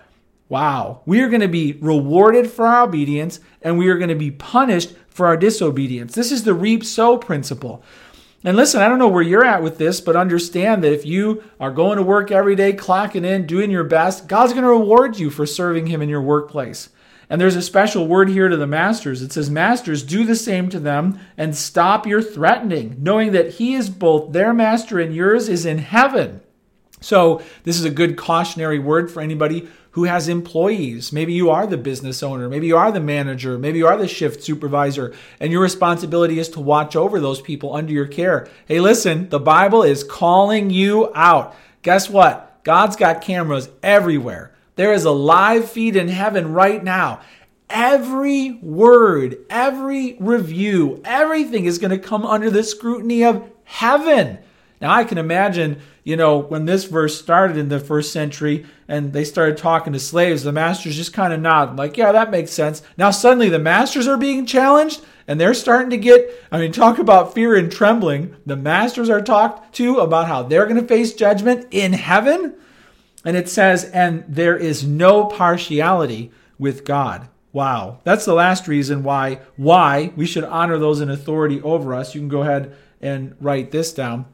wow. 0.49 1.03
We 1.07 1.21
are 1.23 1.29
going 1.29 1.41
to 1.41 1.49
be 1.49 1.73
rewarded 1.81 2.49
for 2.51 2.67
our 2.67 2.85
obedience 2.85 3.41
and 3.63 3.77
we 3.77 3.89
are 3.89 3.99
going 3.99 4.11
to 4.11 4.15
be 4.15 4.31
punished 4.31 4.95
for 5.13 5.27
our 5.27 5.37
disobedience. 5.37 6.15
This 6.15 6.33
is 6.33 6.45
the 6.45 6.55
reap 6.55 6.85
sow 6.85 7.19
principle. 7.19 7.83
And 8.45 8.57
listen, 8.57 8.83
I 8.83 8.89
don't 8.89 8.99
know 8.99 9.09
where 9.09 9.23
you're 9.23 9.45
at 9.45 9.63
with 9.63 9.79
this, 9.79 10.01
but 10.01 10.17
understand 10.17 10.83
that 10.83 10.93
if 10.93 11.07
you 11.07 11.45
are 11.61 11.71
going 11.71 11.97
to 11.97 12.03
work 12.03 12.33
every 12.33 12.57
day, 12.57 12.73
clocking 12.73 13.25
in, 13.25 13.47
doing 13.47 13.71
your 13.71 13.85
best, 13.85 14.27
God's 14.27 14.53
going 14.53 14.65
to 14.65 14.71
reward 14.71 15.19
you 15.19 15.31
for 15.31 15.47
serving 15.47 15.87
Him 15.87 16.03
in 16.03 16.09
your 16.09 16.23
workplace. 16.23 16.89
And 17.31 17.41
there's 17.41 17.57
a 17.57 17.63
special 17.63 18.07
word 18.09 18.29
here 18.29 18.49
to 18.49 18.57
the 18.57 18.67
masters. 18.67 19.23
It 19.23 19.33
says, 19.33 19.49
Masters, 19.49 20.03
do 20.03 20.25
the 20.25 20.37
same 20.37 20.69
to 20.71 20.81
them 20.81 21.21
and 21.37 21.57
stop 21.57 22.07
your 22.07 22.21
threatening, 22.21 22.97
knowing 22.99 23.33
that 23.33 23.55
he 23.55 23.75
is 23.75 23.89
both 23.89 24.33
their 24.33 24.53
master 24.53 24.99
and 24.99 25.15
yours 25.15 25.49
is 25.49 25.65
in 25.65 25.79
heaven. 25.79 26.41
So, 27.01 27.43
this 27.65 27.79
is 27.79 27.85
a 27.85 27.91
good 27.91 28.17
cautionary 28.17 28.79
word 28.79 29.11
for 29.11 29.21
anybody 29.21 29.69
who 29.93 30.05
has 30.05 30.29
employees. 30.29 31.13
Maybe 31.13 31.33
you 31.33 31.51
are 31.51 31.67
the 31.67 31.77
business 31.77 32.23
owner, 32.23 32.49
maybe 32.49 32.67
you 32.67 32.77
are 32.77 32.93
the 32.93 33.01
manager, 33.01 33.59
maybe 33.59 33.79
you 33.79 33.87
are 33.87 33.97
the 33.97 34.09
shift 34.09 34.43
supervisor, 34.43 35.15
and 35.41 35.53
your 35.53 35.63
responsibility 35.63 36.39
is 36.39 36.49
to 36.51 36.61
watch 36.61 36.97
over 36.97 37.21
those 37.21 37.41
people 37.41 37.75
under 37.75 37.93
your 37.93 38.07
care. 38.07 38.49
Hey, 38.67 38.81
listen, 38.81 39.29
the 39.29 39.41
Bible 39.41 39.83
is 39.83 40.05
calling 40.05 40.71
you 40.71 41.13
out. 41.15 41.55
Guess 41.83 42.11
what? 42.11 42.63
God's 42.65 42.97
got 42.97 43.23
cameras 43.23 43.69
everywhere. 43.83 44.55
There 44.77 44.93
is 44.93 45.05
a 45.05 45.11
live 45.11 45.71
feed 45.71 45.97
in 45.97 46.09
heaven 46.09 46.53
right 46.53 46.83
now. 46.83 47.21
Every 47.69 48.53
word, 48.63 49.39
every 49.51 50.17
review, 50.21 51.01
everything 51.05 51.65
is 51.65 51.79
going 51.79 51.91
to 51.91 51.99
come 51.99 52.25
under 52.25 52.51
the 52.51 52.63
scrutiny 52.63 53.25
of 53.25 53.51
heaven. 53.65 54.39
Now, 54.81 54.93
I 54.93 55.05
can 55.05 55.19
imagine, 55.19 55.81
you 56.05 56.17
know, 56.17 56.39
when 56.39 56.65
this 56.65 56.85
verse 56.85 57.19
started 57.19 57.57
in 57.57 57.69
the 57.69 57.79
first 57.79 58.13
century 58.13 58.67
and 58.89 59.13
they 59.13 59.25
started 59.25 59.57
talking 59.57 59.93
to 59.93 60.01
slaves, 60.01 60.43
the 60.43 60.53
masters 60.53 60.97
just 60.97 61.13
kind 61.13 61.33
of 61.33 61.41
nod, 61.41 61.77
like, 61.77 61.97
yeah, 61.97 62.11
that 62.13 62.31
makes 62.31 62.51
sense. 62.51 62.83
Now, 62.97 63.11
suddenly 63.11 63.49
the 63.49 63.59
masters 63.59 64.09
are 64.09 64.17
being 64.17 64.45
challenged 64.45 65.05
and 65.29 65.41
they're 65.41 65.55
starting 65.55 65.91
to 65.91 65.97
get, 65.97 66.29
I 66.51 66.59
mean, 66.59 66.73
talk 66.73 66.99
about 66.99 67.35
fear 67.35 67.55
and 67.55 67.71
trembling. 67.71 68.35
The 68.45 68.57
masters 68.57 69.09
are 69.09 69.23
talked 69.23 69.75
to 69.77 69.99
about 69.99 70.27
how 70.27 70.43
they're 70.43 70.67
going 70.67 70.81
to 70.81 70.87
face 70.87 71.13
judgment 71.13 71.69
in 71.71 71.93
heaven. 71.93 72.55
And 73.25 73.37
it 73.37 73.49
says, 73.49 73.85
and 73.85 74.25
there 74.27 74.57
is 74.57 74.85
no 74.85 75.27
partiality 75.27 76.33
with 76.59 76.85
God. 76.85 77.29
Wow. 77.53 78.01
That's 78.03 78.25
the 78.25 78.35
last 78.35 78.67
reason 78.67 79.05
why 79.05 79.41
why 79.57 80.13
we 80.17 80.27
should 80.27 80.45
honor 80.45 80.79
those 80.79 81.01
in 81.01 81.11
authority 81.11 81.61
over 81.63 81.95
us. 81.95 82.15
You 82.15 82.21
can 82.21 82.29
go 82.29 82.43
ahead 82.43 82.75
and 83.01 83.37
write 83.41 83.71
this 83.71 83.93
down. 83.93 84.25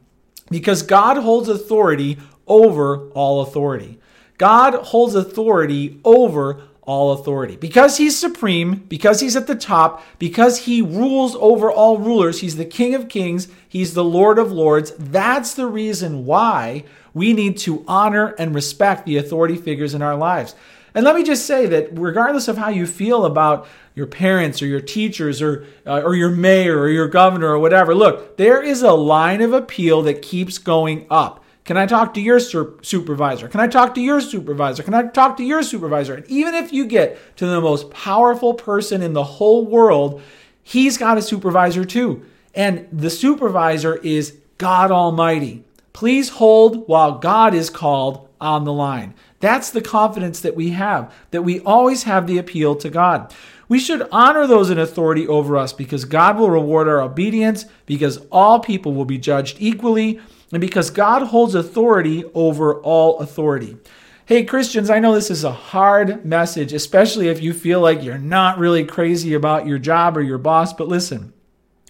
Because 0.51 0.83
God 0.83 1.19
holds 1.19 1.49
authority 1.49 2.19
over 2.47 3.09
all 3.11 3.43
authority. 3.43 3.99
God 4.39 4.75
holds 4.75 5.15
authority 5.15 6.01
over 6.05 6.63
all 6.83 7.13
authority. 7.13 7.55
Because 7.57 7.99
he's 7.99 8.19
supreme, 8.19 8.77
because 8.89 9.21
he's 9.21 9.37
at 9.37 9.47
the 9.47 9.55
top, 9.55 10.03
because 10.19 10.65
he 10.65 10.81
rules 10.81 11.37
over 11.37 11.71
all 11.71 11.99
rulers, 11.99 12.41
he's 12.41 12.57
the 12.57 12.65
King 12.65 12.95
of 12.95 13.11
kings, 13.11 13.49
he's 13.69 13.93
the 13.93 14.05
Lord 14.05 14.39
of 14.39 14.51
lords. 14.51 14.93
That's 14.99 15.53
the 15.53 15.67
reason 15.67 16.25
why 16.25 16.85
we 17.13 17.35
need 17.35 17.59
to 17.59 17.85
honor 17.87 18.35
and 18.39 18.55
respect 18.55 19.05
the 19.05 19.19
authority 19.19 19.57
figures 19.57 19.93
in 19.93 20.01
our 20.01 20.17
lives. 20.17 20.55
And 20.95 21.05
let 21.05 21.15
me 21.15 21.23
just 21.23 21.47
say 21.47 21.67
that 21.67 21.89
regardless 21.93 22.49
of 22.49 22.59
how 22.59 22.69
you 22.69 22.87
feel 22.87 23.25
about 23.25 23.67
your 23.95 24.07
parents 24.07 24.63
or 24.63 24.67
your 24.67 24.81
teachers 24.81 25.43
or, 25.43 25.67
uh, 25.87 26.01
or 26.01 26.15
your 26.15 26.31
mayor 26.31 26.79
or 26.79 26.89
your 26.89 27.09
governor 27.09 27.49
or 27.49 27.59
whatever, 27.59 27.95
look, 27.95 28.37
there 28.37 28.63
is 28.63 28.83
a 28.83 28.93
line 28.93 29.43
of 29.43 29.53
appeal 29.53 30.03
that 30.03 30.23
keeps 30.23 30.59
going 30.59 31.07
up. 31.11 31.45
Can 31.65 31.77
I 31.77 31.85
talk 31.85 32.15
to 32.15 32.21
your 32.23 32.41
supervisor? 32.41 33.47
Can 33.47 33.61
I 33.61 33.67
talk 33.67 33.95
to 33.97 34.01
your 34.01 34.23
supervisor? 34.23 34.83
Can 34.83 34.95
I 34.95 35.03
talk 35.09 35.37
to 35.37 35.45
your 35.45 35.63
supervisor? 35.63 36.15
And 36.15 36.27
even 36.31 36.55
if 36.55 36.73
you 36.73 36.87
get 36.87 37.37
to 37.37 37.47
the 37.47 37.61
most 37.61 37.91
powerful 37.91 38.55
person 38.55 39.03
in 39.03 39.13
the 39.13 39.25
whole 39.25 39.67
world, 39.67 40.23
he's 40.63 40.97
got 40.97 41.19
a 41.19 41.23
supervisor 41.23 41.85
too. 41.85 42.25
And 42.55 42.89
the 42.91 43.11
supervisor 43.11 43.97
is 43.97 44.39
God 44.57 44.91
Almighty. 44.91 45.63
Please 45.93 46.31
hold 46.31 46.89
while 46.89 47.19
God 47.19 47.53
is 47.53 47.69
called 47.69 48.29
on 48.41 48.65
the 48.65 48.73
line. 48.73 49.15
That's 49.41 49.71
the 49.71 49.81
confidence 49.81 50.41
that 50.41 50.57
we 50.57 50.71
have, 50.71 51.15
that 51.31 51.43
we 51.43 51.61
always 51.61 52.05
have 52.05 52.27
the 52.27 52.39
appeal 52.39 52.75
to 52.77 52.91
God. 52.91 53.33
We 53.69 53.79
should 53.79 54.09
honor 54.11 54.47
those 54.47 54.71
in 54.71 54.79
authority 54.79 55.29
over 55.29 55.57
us 55.57 55.73
because 55.73 56.05
God 56.05 56.39
will 56.39 56.51
reward 56.51 56.89
our 56.89 57.01
obedience, 57.01 57.67
because 57.87 58.19
all 58.33 58.61
people 58.61 58.95
will 58.95 59.05
be 59.05 59.19
judged 59.19 59.59
equally, 59.61 60.21
and 60.51 60.61
because 60.61 60.91
God 60.91 61.25
holds 61.25 61.55
authority 61.55 62.25
over 62.35 62.81
all 62.81 63.19
authority. 63.19 63.77
Hey, 64.25 64.45
Christians, 64.45 64.91
I 64.91 64.99
know 64.99 65.15
this 65.15 65.31
is 65.31 65.45
a 65.45 65.53
hard 65.53 66.25
message, 66.25 66.73
especially 66.73 67.29
if 67.29 67.43
you 67.43 67.53
feel 67.53 67.81
like 67.81 68.03
you're 68.03 68.19
not 68.19 68.59
really 68.59 68.85
crazy 68.85 69.35
about 69.35 69.67
your 69.67 69.79
job 69.79 70.17
or 70.17 70.23
your 70.23 70.39
boss, 70.39 70.73
but 70.73 70.89
listen, 70.89 71.33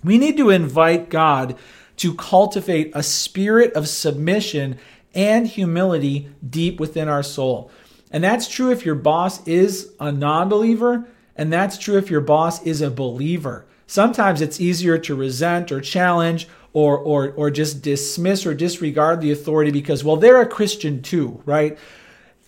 we 0.04 0.18
need 0.18 0.36
to 0.36 0.50
invite 0.50 1.08
God 1.08 1.56
to 1.96 2.14
cultivate 2.14 2.92
a 2.94 3.02
spirit 3.02 3.72
of 3.72 3.88
submission 3.88 4.78
and 5.14 5.46
humility 5.46 6.28
deep 6.48 6.78
within 6.78 7.08
our 7.08 7.22
soul. 7.22 7.70
And 8.10 8.24
that's 8.24 8.48
true 8.48 8.70
if 8.70 8.86
your 8.86 8.94
boss 8.94 9.46
is 9.46 9.92
a 10.00 10.10
non 10.10 10.48
believer, 10.48 11.06
and 11.36 11.52
that's 11.52 11.78
true 11.78 11.98
if 11.98 12.10
your 12.10 12.20
boss 12.20 12.62
is 12.62 12.80
a 12.80 12.90
believer. 12.90 13.66
Sometimes 13.86 14.40
it's 14.40 14.60
easier 14.60 14.98
to 14.98 15.14
resent 15.14 15.72
or 15.72 15.80
challenge 15.80 16.48
or, 16.72 16.98
or, 16.98 17.32
or 17.32 17.50
just 17.50 17.82
dismiss 17.82 18.44
or 18.44 18.54
disregard 18.54 19.20
the 19.20 19.32
authority 19.32 19.70
because, 19.70 20.04
well, 20.04 20.16
they're 20.16 20.42
a 20.42 20.46
Christian 20.46 21.00
too, 21.00 21.42
right? 21.46 21.78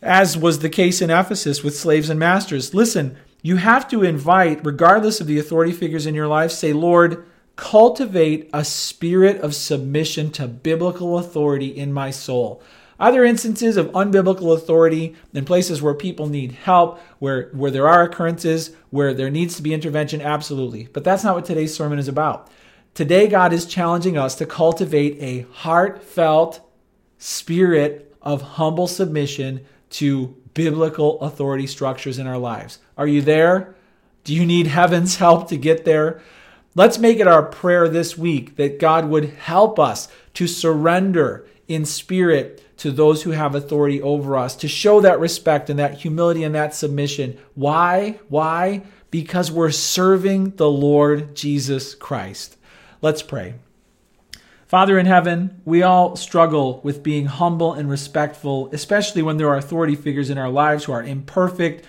As 0.02 0.36
was 0.36 0.58
the 0.58 0.68
case 0.68 1.00
in 1.00 1.10
Ephesus 1.10 1.62
with 1.62 1.76
slaves 1.76 2.10
and 2.10 2.20
masters. 2.20 2.74
Listen, 2.74 3.16
you 3.42 3.56
have 3.56 3.88
to 3.88 4.02
invite, 4.02 4.64
regardless 4.64 5.20
of 5.20 5.26
the 5.26 5.38
authority 5.38 5.72
figures 5.72 6.06
in 6.06 6.14
your 6.14 6.28
life, 6.28 6.50
say, 6.50 6.72
Lord, 6.72 7.24
cultivate 7.60 8.48
a 8.54 8.64
spirit 8.64 9.38
of 9.42 9.54
submission 9.54 10.30
to 10.30 10.48
biblical 10.48 11.18
authority 11.18 11.66
in 11.66 11.92
my 11.92 12.10
soul. 12.10 12.62
Other 12.98 13.22
instances 13.22 13.76
of 13.76 13.88
unbiblical 13.88 14.54
authority 14.56 15.14
in 15.34 15.44
places 15.44 15.82
where 15.82 15.92
people 15.92 16.26
need 16.26 16.52
help, 16.52 16.98
where, 17.18 17.50
where 17.50 17.70
there 17.70 17.86
are 17.86 18.02
occurrences, 18.02 18.74
where 18.88 19.12
there 19.12 19.28
needs 19.28 19.56
to 19.56 19.62
be 19.62 19.74
intervention? 19.74 20.22
Absolutely. 20.22 20.88
But 20.94 21.04
that's 21.04 21.22
not 21.22 21.34
what 21.34 21.44
today's 21.44 21.74
sermon 21.74 21.98
is 21.98 22.08
about. 22.08 22.50
Today, 22.94 23.28
God 23.28 23.52
is 23.52 23.66
challenging 23.66 24.16
us 24.16 24.34
to 24.36 24.46
cultivate 24.46 25.18
a 25.20 25.46
heartfelt 25.52 26.66
spirit 27.18 28.16
of 28.22 28.40
humble 28.40 28.86
submission 28.86 29.66
to 29.90 30.34
biblical 30.54 31.20
authority 31.20 31.66
structures 31.66 32.18
in 32.18 32.26
our 32.26 32.38
lives. 32.38 32.78
Are 32.96 33.06
you 33.06 33.20
there? 33.20 33.76
Do 34.24 34.34
you 34.34 34.46
need 34.46 34.66
heaven's 34.66 35.16
help 35.24 35.48
to 35.50 35.58
get 35.58 35.84
there? 35.84 36.22
Let's 36.76 36.98
make 36.98 37.18
it 37.18 37.26
our 37.26 37.42
prayer 37.42 37.88
this 37.88 38.16
week 38.16 38.56
that 38.56 38.78
God 38.78 39.08
would 39.08 39.30
help 39.30 39.80
us 39.80 40.08
to 40.34 40.46
surrender 40.46 41.46
in 41.66 41.84
spirit 41.84 42.64
to 42.78 42.92
those 42.92 43.24
who 43.24 43.32
have 43.32 43.54
authority 43.54 44.00
over 44.00 44.36
us, 44.36 44.54
to 44.56 44.68
show 44.68 45.00
that 45.00 45.20
respect 45.20 45.68
and 45.68 45.78
that 45.78 45.94
humility 45.94 46.44
and 46.44 46.54
that 46.54 46.74
submission. 46.74 47.36
Why? 47.54 48.20
Why? 48.28 48.82
Because 49.10 49.50
we're 49.50 49.72
serving 49.72 50.50
the 50.56 50.70
Lord 50.70 51.34
Jesus 51.34 51.94
Christ. 51.94 52.56
Let's 53.02 53.22
pray. 53.22 53.54
Father 54.66 54.96
in 54.96 55.06
heaven, 55.06 55.60
we 55.64 55.82
all 55.82 56.14
struggle 56.14 56.80
with 56.84 57.02
being 57.02 57.26
humble 57.26 57.72
and 57.72 57.90
respectful, 57.90 58.70
especially 58.72 59.22
when 59.22 59.36
there 59.36 59.48
are 59.48 59.56
authority 59.56 59.96
figures 59.96 60.30
in 60.30 60.38
our 60.38 60.48
lives 60.48 60.84
who 60.84 60.92
are 60.92 61.02
imperfect, 61.02 61.84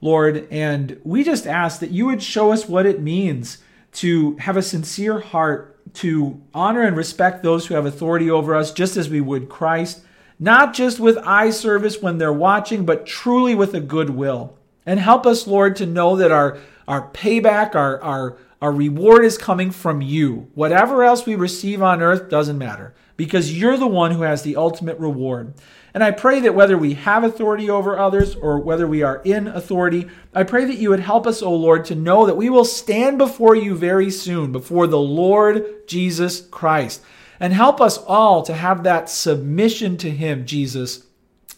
Lord. 0.00 0.48
And 0.50 0.98
we 1.04 1.22
just 1.22 1.46
ask 1.46 1.80
that 1.80 1.90
you 1.90 2.06
would 2.06 2.22
show 2.22 2.50
us 2.50 2.66
what 2.66 2.86
it 2.86 3.02
means 3.02 3.58
to 3.92 4.36
have 4.36 4.56
a 4.56 4.62
sincere 4.62 5.20
heart 5.20 5.68
to 5.94 6.40
honor 6.54 6.82
and 6.82 6.96
respect 6.96 7.42
those 7.42 7.66
who 7.66 7.74
have 7.74 7.86
authority 7.86 8.30
over 8.30 8.54
us, 8.54 8.72
just 8.72 8.96
as 8.96 9.10
we 9.10 9.20
would 9.20 9.48
Christ, 9.48 10.00
not 10.38 10.74
just 10.74 10.98
with 10.98 11.18
eye 11.18 11.50
service 11.50 12.00
when 12.00 12.18
they're 12.18 12.32
watching, 12.32 12.84
but 12.84 13.06
truly 13.06 13.54
with 13.54 13.74
a 13.74 13.80
good 13.80 14.10
will. 14.10 14.56
And 14.86 14.98
help 14.98 15.26
us, 15.26 15.46
Lord, 15.46 15.76
to 15.76 15.86
know 15.86 16.16
that 16.16 16.32
our, 16.32 16.58
our 16.88 17.10
payback, 17.10 17.74
our, 17.74 18.00
our, 18.02 18.36
our 18.62 18.70
reward 18.70 19.24
is 19.24 19.36
coming 19.36 19.72
from 19.72 20.00
you. 20.00 20.48
Whatever 20.54 21.02
else 21.02 21.26
we 21.26 21.34
receive 21.34 21.82
on 21.82 22.00
earth 22.00 22.30
doesn't 22.30 22.56
matter 22.56 22.94
because 23.16 23.58
you're 23.58 23.76
the 23.76 23.88
one 23.88 24.12
who 24.12 24.22
has 24.22 24.42
the 24.42 24.54
ultimate 24.54 24.98
reward. 25.00 25.54
And 25.92 26.04
I 26.04 26.12
pray 26.12 26.38
that 26.40 26.54
whether 26.54 26.78
we 26.78 26.94
have 26.94 27.24
authority 27.24 27.68
over 27.68 27.98
others 27.98 28.36
or 28.36 28.60
whether 28.60 28.86
we 28.86 29.02
are 29.02 29.20
in 29.24 29.48
authority, 29.48 30.06
I 30.32 30.44
pray 30.44 30.64
that 30.64 30.78
you 30.78 30.90
would 30.90 31.00
help 31.00 31.26
us, 31.26 31.42
O 31.42 31.52
Lord, 31.52 31.84
to 31.86 31.96
know 31.96 32.24
that 32.24 32.36
we 32.36 32.48
will 32.48 32.64
stand 32.64 33.18
before 33.18 33.56
you 33.56 33.74
very 33.74 34.10
soon, 34.12 34.52
before 34.52 34.86
the 34.86 34.96
Lord 34.96 35.88
Jesus 35.88 36.40
Christ. 36.40 37.02
And 37.40 37.52
help 37.52 37.80
us 37.80 37.98
all 37.98 38.44
to 38.44 38.54
have 38.54 38.84
that 38.84 39.10
submission 39.10 39.96
to 39.98 40.10
Him, 40.10 40.46
Jesus, 40.46 41.04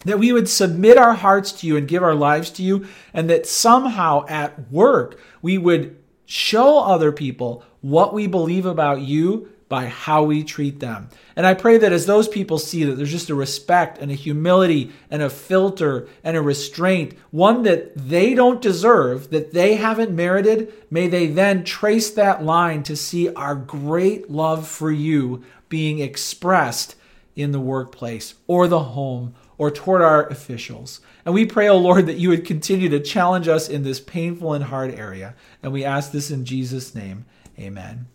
that 0.05 0.17
we 0.17 0.33
would 0.33 0.49
submit 0.49 0.97
our 0.97 1.13
hearts 1.13 1.51
to 1.51 1.67
you 1.67 1.77
and 1.77 1.87
give 1.87 2.01
our 2.01 2.15
lives 2.15 2.49
to 2.51 2.63
you, 2.63 2.87
and 3.13 3.29
that 3.29 3.45
somehow 3.45 4.25
at 4.27 4.71
work 4.71 5.19
we 5.43 5.59
would 5.59 5.97
show 6.25 6.79
other 6.79 7.11
people 7.11 7.63
what 7.81 8.13
we 8.13 8.27
believe 8.27 8.65
about 8.65 9.01
you 9.01 9.49
by 9.67 9.87
how 9.87 10.23
we 10.23 10.43
treat 10.43 10.79
them. 10.79 11.09
And 11.35 11.45
I 11.45 11.53
pray 11.53 11.77
that 11.79 11.91
as 11.91 12.05
those 12.05 12.27
people 12.27 12.59
see 12.59 12.83
that 12.83 12.95
there's 12.95 13.11
just 13.11 13.31
a 13.31 13.35
respect 13.35 13.97
and 13.97 14.11
a 14.11 14.15
humility 14.15 14.91
and 15.09 15.21
a 15.21 15.29
filter 15.29 16.07
and 16.23 16.37
a 16.37 16.41
restraint, 16.41 17.15
one 17.31 17.63
that 17.63 17.95
they 17.95 18.35
don't 18.35 18.61
deserve, 18.61 19.31
that 19.31 19.53
they 19.53 19.75
haven't 19.75 20.15
merited, 20.15 20.71
may 20.91 21.07
they 21.07 21.27
then 21.27 21.63
trace 21.63 22.11
that 22.11 22.43
line 22.43 22.83
to 22.83 22.95
see 22.95 23.29
our 23.33 23.55
great 23.55 24.29
love 24.29 24.67
for 24.67 24.91
you 24.91 25.43
being 25.67 25.99
expressed 25.99 26.95
in 27.35 27.51
the 27.51 27.59
workplace 27.59 28.35
or 28.47 28.67
the 28.67 28.79
home 28.79 29.33
or 29.57 29.71
toward 29.71 30.01
our 30.01 30.27
officials. 30.27 31.01
And 31.25 31.33
we 31.33 31.45
pray, 31.45 31.67
O 31.67 31.73
oh 31.73 31.77
Lord, 31.77 32.05
that 32.05 32.17
you 32.17 32.29
would 32.29 32.45
continue 32.45 32.87
to 32.89 32.99
challenge 32.99 33.47
us 33.47 33.67
in 33.67 33.83
this 33.83 33.99
painful 33.99 34.53
and 34.53 34.65
hard 34.65 34.93
area. 34.93 35.35
And 35.63 35.73
we 35.73 35.83
ask 35.83 36.11
this 36.11 36.29
in 36.29 36.45
Jesus' 36.45 36.93
name. 36.93 37.25
Amen. 37.59 38.05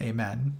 Amen. 0.00 0.56